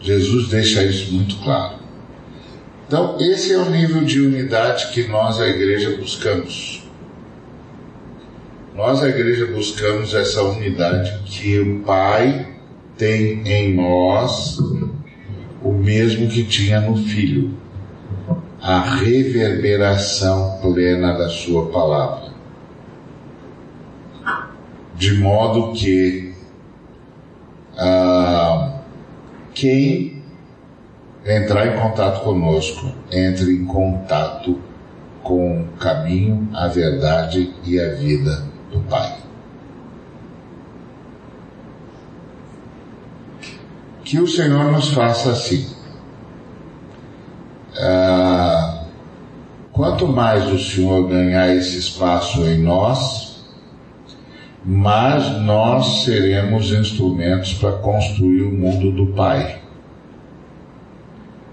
Jesus 0.00 0.48
deixa 0.48 0.84
isso 0.84 1.14
muito 1.14 1.42
claro. 1.42 1.78
Então, 2.86 3.16
esse 3.18 3.54
é 3.54 3.56
o 3.56 3.70
nível 3.70 4.04
de 4.04 4.20
unidade 4.20 4.92
que 4.92 5.08
nós, 5.08 5.40
a 5.40 5.48
igreja, 5.48 5.96
buscamos. 5.96 6.81
Nós, 8.74 9.02
a 9.02 9.08
igreja, 9.10 9.44
buscamos 9.48 10.14
essa 10.14 10.42
unidade 10.42 11.20
que 11.26 11.60
o 11.60 11.80
Pai 11.80 12.56
tem 12.96 13.46
em 13.46 13.74
nós, 13.74 14.58
o 15.62 15.72
mesmo 15.72 16.26
que 16.26 16.42
tinha 16.42 16.80
no 16.80 16.96
Filho, 16.96 17.50
a 18.62 18.80
reverberação 18.96 20.58
plena 20.62 21.12
da 21.12 21.28
Sua 21.28 21.66
palavra. 21.66 22.32
De 24.96 25.18
modo 25.18 25.74
que 25.74 26.32
ah, 27.76 28.80
quem 29.52 30.22
entrar 31.26 31.66
em 31.66 31.78
contato 31.78 32.24
conosco, 32.24 32.90
entre 33.12 33.52
em 33.52 33.66
contato 33.66 34.58
com 35.22 35.60
o 35.60 35.68
caminho, 35.78 36.48
a 36.54 36.68
verdade 36.68 37.52
e 37.66 37.78
a 37.78 37.90
vida 37.96 38.51
do 38.72 38.80
Pai. 38.88 39.18
Que 44.04 44.18
o 44.18 44.26
Senhor 44.26 44.72
nos 44.72 44.88
faça 44.88 45.30
assim. 45.30 45.68
Ah, 47.78 48.84
quanto 49.72 50.06
mais 50.08 50.50
o 50.50 50.58
Senhor 50.58 51.06
ganhar 51.08 51.54
esse 51.54 51.78
espaço 51.78 52.44
em 52.44 52.58
nós, 52.62 53.44
mais 54.64 55.30
nós 55.40 56.04
seremos 56.04 56.70
instrumentos 56.72 57.54
para 57.54 57.72
construir 57.72 58.42
o 58.42 58.52
mundo 58.52 58.92
do 58.92 59.12
Pai, 59.14 59.60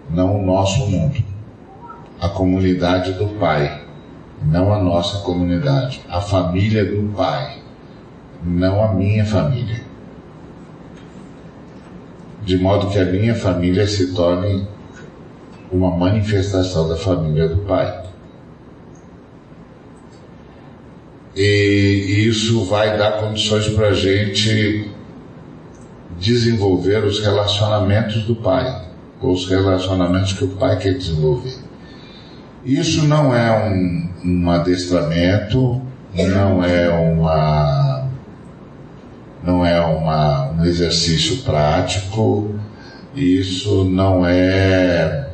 não 0.09 0.41
o 0.41 0.45
nosso 0.45 0.85
mundo, 0.87 1.23
a 2.19 2.29
comunidade 2.29 3.13
do 3.13 3.27
Pai 3.39 3.78
não 4.43 4.73
a 4.73 4.81
nossa 4.81 5.19
comunidade, 5.19 6.01
a 6.09 6.21
família 6.21 6.85
do 6.85 7.13
Pai, 7.15 7.57
não 8.43 8.83
a 8.83 8.93
minha 8.93 9.25
família. 9.25 9.81
De 12.43 12.57
modo 12.57 12.89
que 12.89 12.97
a 12.97 13.05
minha 13.05 13.35
família 13.35 13.85
se 13.85 14.13
torne 14.13 14.67
uma 15.71 15.95
manifestação 15.95 16.87
da 16.87 16.95
família 16.95 17.47
do 17.47 17.57
Pai. 17.63 18.03
E 21.35 22.25
isso 22.27 22.65
vai 22.65 22.97
dar 22.97 23.19
condições 23.19 23.67
para 23.69 23.89
a 23.89 23.93
gente 23.93 24.89
desenvolver 26.19 27.03
os 27.05 27.19
relacionamentos 27.19 28.23
do 28.23 28.35
Pai, 28.35 28.87
os 29.21 29.47
relacionamentos 29.47 30.33
que 30.33 30.43
o 30.43 30.49
Pai 30.49 30.77
quer 30.77 30.97
desenvolver. 30.97 31.68
Isso 32.65 33.07
não 33.07 33.33
é 33.33 33.69
um, 33.69 34.09
um 34.25 34.51
adestramento, 34.51 35.81
não 36.13 36.63
é 36.63 36.89
uma 36.89 37.99
não 39.43 39.65
é 39.65 39.79
uma, 39.79 40.51
um 40.51 40.65
exercício 40.65 41.43
prático, 41.43 42.53
isso 43.15 43.85
não 43.85 44.25
é 44.25 45.29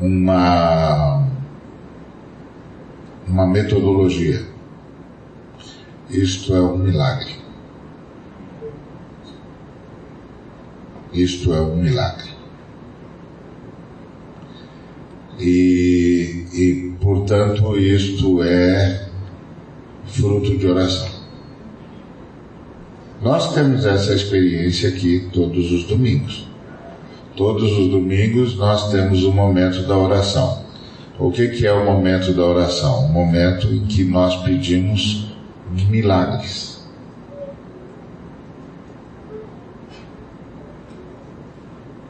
uma, 0.00 1.26
uma 3.28 3.46
metodologia. 3.46 4.44
Isto 6.08 6.54
é 6.54 6.60
um 6.60 6.78
milagre. 6.78 7.36
Isto 11.12 11.52
é 11.52 11.60
um 11.60 11.76
milagre. 11.76 12.30
E, 15.38 15.95
e, 16.56 16.94
portanto, 17.00 17.78
isto 17.78 18.42
é 18.42 19.06
fruto 20.06 20.56
de 20.56 20.66
oração. 20.66 21.08
Nós 23.22 23.54
temos 23.54 23.84
essa 23.84 24.14
experiência 24.14 24.88
aqui 24.88 25.28
todos 25.32 25.70
os 25.72 25.84
domingos. 25.84 26.46
Todos 27.36 27.72
os 27.72 27.90
domingos 27.90 28.56
nós 28.56 28.90
temos 28.90 29.24
o 29.24 29.32
momento 29.32 29.86
da 29.86 29.96
oração. 29.96 30.64
O 31.18 31.30
que, 31.30 31.48
que 31.48 31.66
é 31.66 31.72
o 31.72 31.84
momento 31.84 32.32
da 32.32 32.44
oração? 32.44 33.06
O 33.06 33.12
momento 33.12 33.66
em 33.68 33.84
que 33.86 34.04
nós 34.04 34.36
pedimos 34.42 35.26
milagres. 35.88 36.76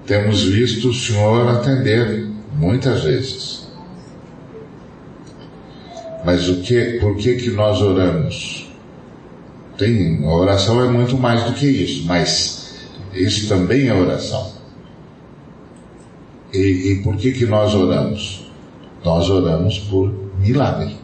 Temos 0.06 0.44
visto 0.44 0.90
o 0.90 0.94
Senhor 0.94 1.48
atender 1.48 2.28
muitas 2.56 3.02
vezes. 3.02 3.65
Mas 6.26 6.48
o 6.48 6.60
que, 6.60 6.98
por 6.98 7.16
que 7.16 7.36
que 7.36 7.50
nós 7.50 7.80
oramos? 7.80 8.68
Tem, 9.78 10.26
a 10.26 10.34
oração 10.34 10.82
é 10.82 10.88
muito 10.88 11.16
mais 11.16 11.44
do 11.44 11.52
que 11.52 11.68
isso, 11.68 12.04
mas 12.04 12.88
isso 13.14 13.48
também 13.48 13.86
é 13.86 13.94
oração. 13.94 14.52
E, 16.52 16.58
e 16.58 17.02
por 17.04 17.16
que 17.16 17.30
que 17.30 17.46
nós 17.46 17.76
oramos? 17.76 18.50
Nós 19.04 19.30
oramos 19.30 19.78
por 19.78 20.12
milagre. 20.40 20.96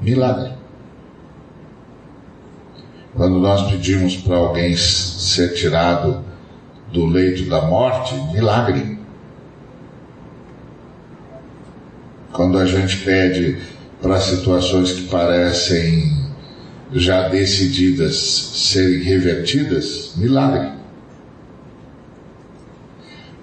Milagre. 0.00 0.54
Quando 3.14 3.38
nós 3.38 3.70
pedimos 3.70 4.16
para 4.16 4.38
alguém 4.38 4.76
ser 4.76 5.54
tirado 5.54 6.24
do 6.92 7.06
leito 7.06 7.48
da 7.48 7.62
morte, 7.62 8.16
milagre. 8.32 9.01
Quando 12.32 12.58
a 12.58 12.66
gente 12.66 12.98
pede 12.98 13.58
para 14.00 14.20
situações 14.20 14.92
que 14.92 15.02
parecem 15.08 16.22
já 16.92 17.28
decididas 17.28 18.16
serem 18.16 19.02
revertidas, 19.02 20.12
milagre. 20.16 20.72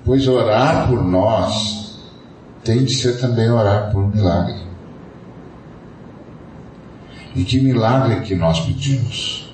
Pois 0.04 0.28
orar 0.28 0.88
por 0.88 1.04
nós 1.04 2.00
tem 2.64 2.84
de 2.84 2.94
ser 2.96 3.20
também 3.20 3.50
orar 3.50 3.92
por 3.92 4.14
milagre. 4.14 4.60
E 7.36 7.44
que 7.44 7.60
milagre 7.60 8.22
que 8.22 8.36
nós 8.36 8.60
pedimos? 8.62 9.50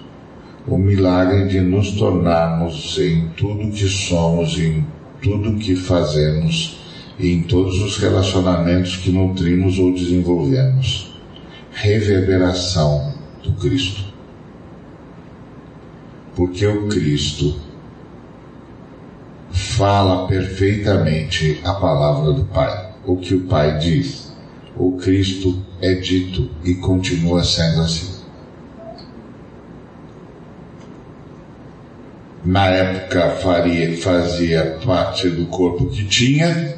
o 0.67 0.77
milagre 0.77 1.45
de 1.47 1.61
nos 1.61 1.91
tornarmos 1.91 2.97
em 2.97 3.27
tudo 3.38 3.71
que 3.71 3.88
somos, 3.88 4.57
em 4.57 4.86
tudo 5.21 5.59
que 5.59 5.75
fazemos 5.75 6.79
e 7.18 7.32
em 7.32 7.43
todos 7.43 7.82
os 7.82 7.97
relacionamentos 7.97 8.97
que 8.97 9.11
nutrimos 9.11 9.80
ou 9.80 9.93
desenvolvemos. 9.93 11.13
Reverberação 11.72 13.13
do 13.43 13.53
Cristo. 13.53 14.13
Porque 16.36 16.66
o 16.66 16.88
Cristo 16.88 17.59
fala 19.51 20.28
perfeitamente 20.28 21.59
a 21.63 21.74
palavra 21.74 22.34
do 22.34 22.45
Pai, 22.45 22.93
o 23.05 23.18
que 23.18 23.36
o 23.36 23.41
Pai 23.41 23.78
diz. 23.78 24.34
O 24.78 24.93
Cristo 24.93 25.63
é 25.82 25.93
dito 25.93 26.49
e 26.63 26.76
continua 26.76 27.43
sendo 27.43 27.82
assim. 27.82 28.16
na 32.45 32.68
época 32.68 33.32
faria, 33.41 33.97
fazia 33.97 34.78
parte 34.86 35.28
do 35.30 35.47
corpo 35.47 35.88
que 35.88 36.05
tinha, 36.05 36.76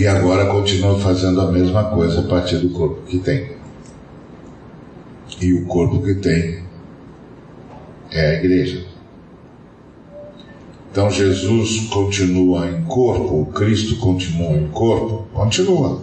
e 0.00 0.06
agora 0.06 0.46
continua 0.46 0.98
fazendo 0.98 1.42
a 1.42 1.52
mesma 1.52 1.84
coisa 1.90 2.20
a 2.20 2.22
partir 2.22 2.56
do 2.56 2.70
corpo 2.70 3.02
que 3.02 3.18
tem. 3.18 3.50
E 5.38 5.52
o 5.52 5.66
corpo 5.66 6.02
que 6.02 6.14
tem 6.14 6.64
é 8.10 8.30
a 8.30 8.34
igreja. 8.38 8.86
Então 10.90 11.10
Jesus 11.10 11.86
continua 11.90 12.66
em 12.70 12.82
corpo, 12.84 13.52
Cristo 13.52 13.96
continua 13.96 14.56
em 14.56 14.68
corpo, 14.68 15.28
continua. 15.34 16.02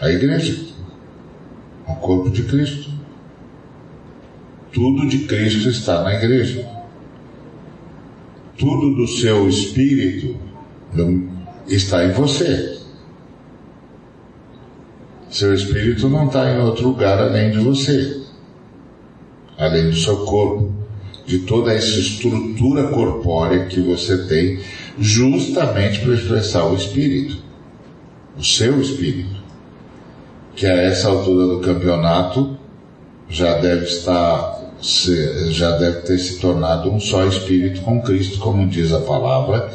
A 0.00 0.08
igreja, 0.10 0.72
o 1.86 1.94
corpo 1.96 2.30
de 2.30 2.44
Cristo. 2.44 2.90
Tudo 4.72 5.06
de 5.10 5.26
Cristo 5.26 5.68
está 5.68 6.02
na 6.02 6.14
igreja. 6.14 6.66
Tudo 8.56 8.94
do 8.94 9.06
seu 9.06 9.46
espírito 9.46 10.40
está 11.66 12.04
em 12.04 12.12
você. 12.12 12.78
Seu 15.30 15.54
espírito 15.54 16.08
não 16.08 16.26
está 16.26 16.50
em 16.52 16.60
outro 16.60 16.88
lugar 16.88 17.18
além 17.18 17.50
de 17.50 17.58
você, 17.58 18.20
além 19.56 19.88
do 19.88 19.96
seu 19.96 20.18
corpo, 20.26 20.70
de 21.24 21.40
toda 21.40 21.72
essa 21.72 21.98
estrutura 21.98 22.88
corpórea 22.88 23.66
que 23.66 23.80
você 23.80 24.26
tem, 24.26 24.60
justamente 24.98 26.00
para 26.00 26.14
expressar 26.14 26.66
o 26.66 26.74
espírito, 26.74 27.38
o 28.36 28.44
seu 28.44 28.80
espírito. 28.80 29.40
que 30.54 30.66
a 30.66 30.82
essa 30.82 31.08
altura 31.08 31.46
do 31.46 31.60
campeonato 31.60 32.58
já 33.28 33.58
deve 33.58 33.86
estar 33.86 34.60
já 35.48 35.78
deve 35.78 36.00
ter 36.00 36.18
se 36.18 36.40
tornado 36.40 36.90
um 36.90 36.98
só 36.98 37.24
espírito 37.24 37.80
com 37.82 38.02
Cristo, 38.02 38.38
como 38.38 38.68
diz 38.68 38.92
a 38.92 39.00
palavra, 39.00 39.72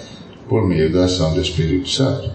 por 0.48 0.68
meio 0.68 0.91
da 0.91 1.06
ação 1.06 1.34
do 1.34 1.41
Espírito 1.41 1.89
Santo. 1.89 2.32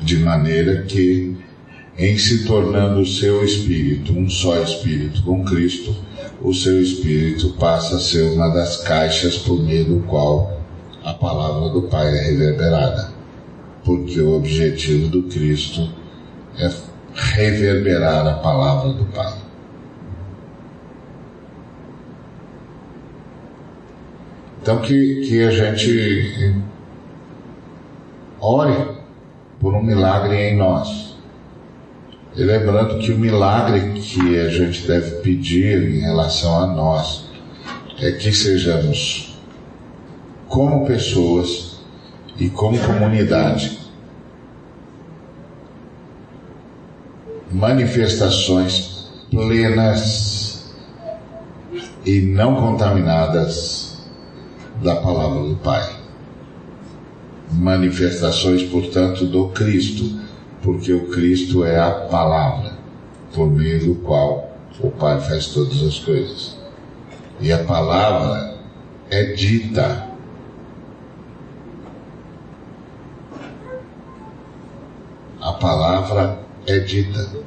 De 0.00 0.18
maneira 0.18 0.82
que, 0.82 1.36
em 1.98 2.16
se 2.18 2.44
tornando 2.44 3.00
o 3.00 3.06
seu 3.06 3.44
espírito 3.44 4.12
um 4.12 4.28
só 4.28 4.62
espírito 4.62 5.22
com 5.22 5.44
Cristo, 5.44 5.94
o 6.40 6.52
seu 6.52 6.80
espírito 6.80 7.50
passa 7.58 7.96
a 7.96 7.98
ser 7.98 8.30
uma 8.32 8.48
das 8.50 8.78
caixas 8.78 9.38
por 9.38 9.62
meio 9.62 9.84
do 9.84 10.00
qual 10.06 10.60
a 11.02 11.14
palavra 11.14 11.70
do 11.70 11.82
Pai 11.82 12.16
é 12.16 12.22
reverberada. 12.22 13.10
Porque 13.84 14.20
o 14.20 14.36
objetivo 14.36 15.08
do 15.08 15.22
Cristo 15.24 15.88
é 16.58 16.70
reverberar 17.14 18.26
a 18.26 18.34
palavra 18.34 18.92
do 18.92 19.04
Pai. 19.06 19.45
Então 24.66 24.80
que, 24.80 25.20
que 25.20 25.44
a 25.44 25.50
gente 25.52 26.56
ore 28.40 28.96
por 29.60 29.72
um 29.76 29.80
milagre 29.80 30.34
em 30.34 30.56
nós. 30.56 31.14
E 32.34 32.42
lembrando 32.42 32.98
que 32.98 33.12
o 33.12 33.16
milagre 33.16 33.92
que 34.00 34.40
a 34.40 34.48
gente 34.48 34.84
deve 34.84 35.20
pedir 35.20 35.88
em 35.88 36.00
relação 36.00 36.58
a 36.58 36.66
nós 36.66 37.28
é 38.00 38.10
que 38.10 38.32
sejamos 38.32 39.38
como 40.48 40.84
pessoas 40.84 41.78
e 42.36 42.50
como 42.50 42.76
comunidade 42.80 43.78
manifestações 47.52 49.08
plenas 49.30 50.74
e 52.04 52.20
não 52.20 52.56
contaminadas 52.56 53.85
da 54.82 54.96
palavra 54.96 55.48
do 55.48 55.56
Pai. 55.56 55.96
Manifestações, 57.52 58.62
portanto, 58.64 59.26
do 59.26 59.48
Cristo, 59.48 60.20
porque 60.62 60.92
o 60.92 61.08
Cristo 61.08 61.64
é 61.64 61.78
a 61.78 61.90
palavra, 61.90 62.72
por 63.34 63.50
meio 63.50 63.86
do 63.86 63.94
qual 64.02 64.56
o 64.80 64.90
Pai 64.90 65.20
faz 65.20 65.48
todas 65.48 65.82
as 65.82 65.98
coisas. 65.98 66.56
E 67.40 67.52
a 67.52 67.64
palavra 67.64 68.58
é 69.10 69.24
dita. 69.32 70.08
A 75.40 75.52
palavra 75.52 76.40
é 76.66 76.78
dita. 76.80 77.45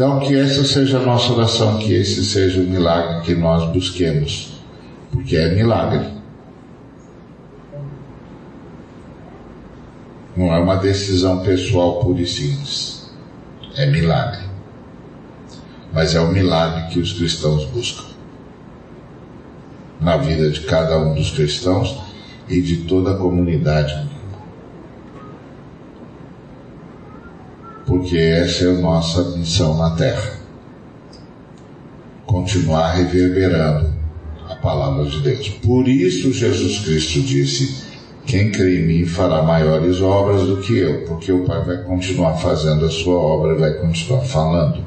Então, 0.00 0.18
que 0.18 0.34
essa 0.34 0.64
seja 0.64 0.96
a 0.96 1.02
nossa 1.02 1.30
oração, 1.30 1.76
que 1.76 1.92
esse 1.92 2.24
seja 2.24 2.62
o 2.62 2.64
milagre 2.64 3.20
que 3.20 3.34
nós 3.34 3.70
busquemos, 3.70 4.50
porque 5.12 5.36
é 5.36 5.54
milagre. 5.54 6.08
Não 10.34 10.54
é 10.54 10.58
uma 10.58 10.76
decisão 10.76 11.40
pessoal 11.40 12.00
pura 12.00 12.22
e 12.22 12.26
simples. 12.26 13.10
É 13.76 13.84
milagre. 13.84 14.40
Mas 15.92 16.14
é 16.14 16.20
o 16.22 16.28
milagre 16.28 16.94
que 16.94 16.98
os 16.98 17.12
cristãos 17.12 17.66
buscam. 17.66 18.06
Na 20.00 20.16
vida 20.16 20.48
de 20.48 20.60
cada 20.62 20.98
um 20.98 21.14
dos 21.14 21.30
cristãos 21.30 21.94
e 22.48 22.62
de 22.62 22.84
toda 22.84 23.10
a 23.10 23.18
comunidade 23.18 24.08
porque 28.00 28.16
essa 28.16 28.64
é 28.64 28.70
a 28.70 28.78
nossa 28.78 29.36
missão 29.36 29.76
na 29.76 29.90
Terra. 29.90 30.40
Continuar 32.24 32.92
reverberando 32.92 33.92
a 34.48 34.54
palavra 34.54 35.04
de 35.04 35.20
Deus. 35.20 35.48
Por 35.48 35.86
isso 35.86 36.32
Jesus 36.32 36.78
Cristo 36.78 37.20
disse: 37.20 37.84
Quem 38.24 38.50
crê 38.50 38.80
em 38.80 38.86
mim 38.86 39.04
fará 39.04 39.42
maiores 39.42 40.00
obras 40.00 40.46
do 40.46 40.56
que 40.62 40.78
eu, 40.78 41.04
porque 41.04 41.30
o 41.30 41.44
Pai 41.44 41.62
vai 41.62 41.82
continuar 41.82 42.36
fazendo 42.38 42.86
a 42.86 42.90
sua 42.90 43.16
obra 43.16 43.54
e 43.54 43.58
vai 43.58 43.74
continuar 43.74 44.22
falando. 44.22 44.82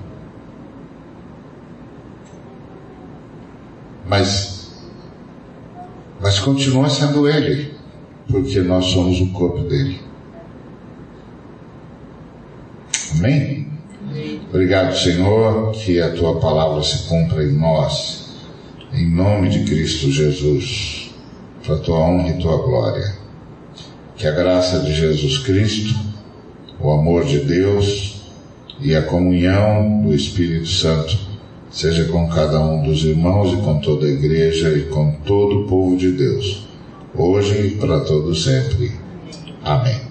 Mas, 4.08 4.72
mas 6.20 6.40
continua 6.40 6.90
sendo 6.90 7.30
Ele, 7.30 7.74
porque 8.28 8.60
nós 8.62 8.86
somos 8.86 9.22
o 9.22 9.28
corpo 9.32 9.60
dele. 9.60 10.13
Amém? 13.24 13.68
Obrigado, 14.50 14.98
Senhor, 14.98 15.72
que 15.72 16.02
a 16.02 16.12
tua 16.12 16.42
palavra 16.42 16.84
se 16.84 17.08
cumpra 17.08 17.42
em 17.42 17.54
nós, 17.54 18.34
em 18.94 19.10
nome 19.10 19.48
de 19.48 19.64
Cristo 19.64 20.12
Jesus, 20.12 21.10
para 21.66 21.76
a 21.76 21.80
tua 21.80 22.00
honra 22.00 22.32
e 22.32 22.42
tua 22.42 22.58
glória. 22.58 23.16
Que 24.18 24.28
a 24.28 24.32
graça 24.32 24.80
de 24.80 24.94
Jesus 24.94 25.38
Cristo, 25.38 25.98
o 26.82 26.92
amor 26.92 27.24
de 27.24 27.40
Deus 27.40 28.24
e 28.82 28.94
a 28.94 29.02
comunhão 29.02 30.02
do 30.02 30.14
Espírito 30.14 30.68
Santo 30.68 31.18
seja 31.72 32.04
com 32.06 32.28
cada 32.28 32.60
um 32.60 32.84
dos 32.84 33.06
irmãos 33.06 33.54
e 33.54 33.62
com 33.62 33.80
toda 33.80 34.06
a 34.06 34.12
igreja 34.12 34.70
e 34.70 34.84
com 34.90 35.14
todo 35.26 35.62
o 35.62 35.68
povo 35.68 35.96
de 35.96 36.12
Deus, 36.12 36.68
hoje 37.16 37.68
e 37.68 37.72
para 37.78 38.02
todo 38.02 38.36
sempre. 38.36 38.92
Amém. 39.64 40.03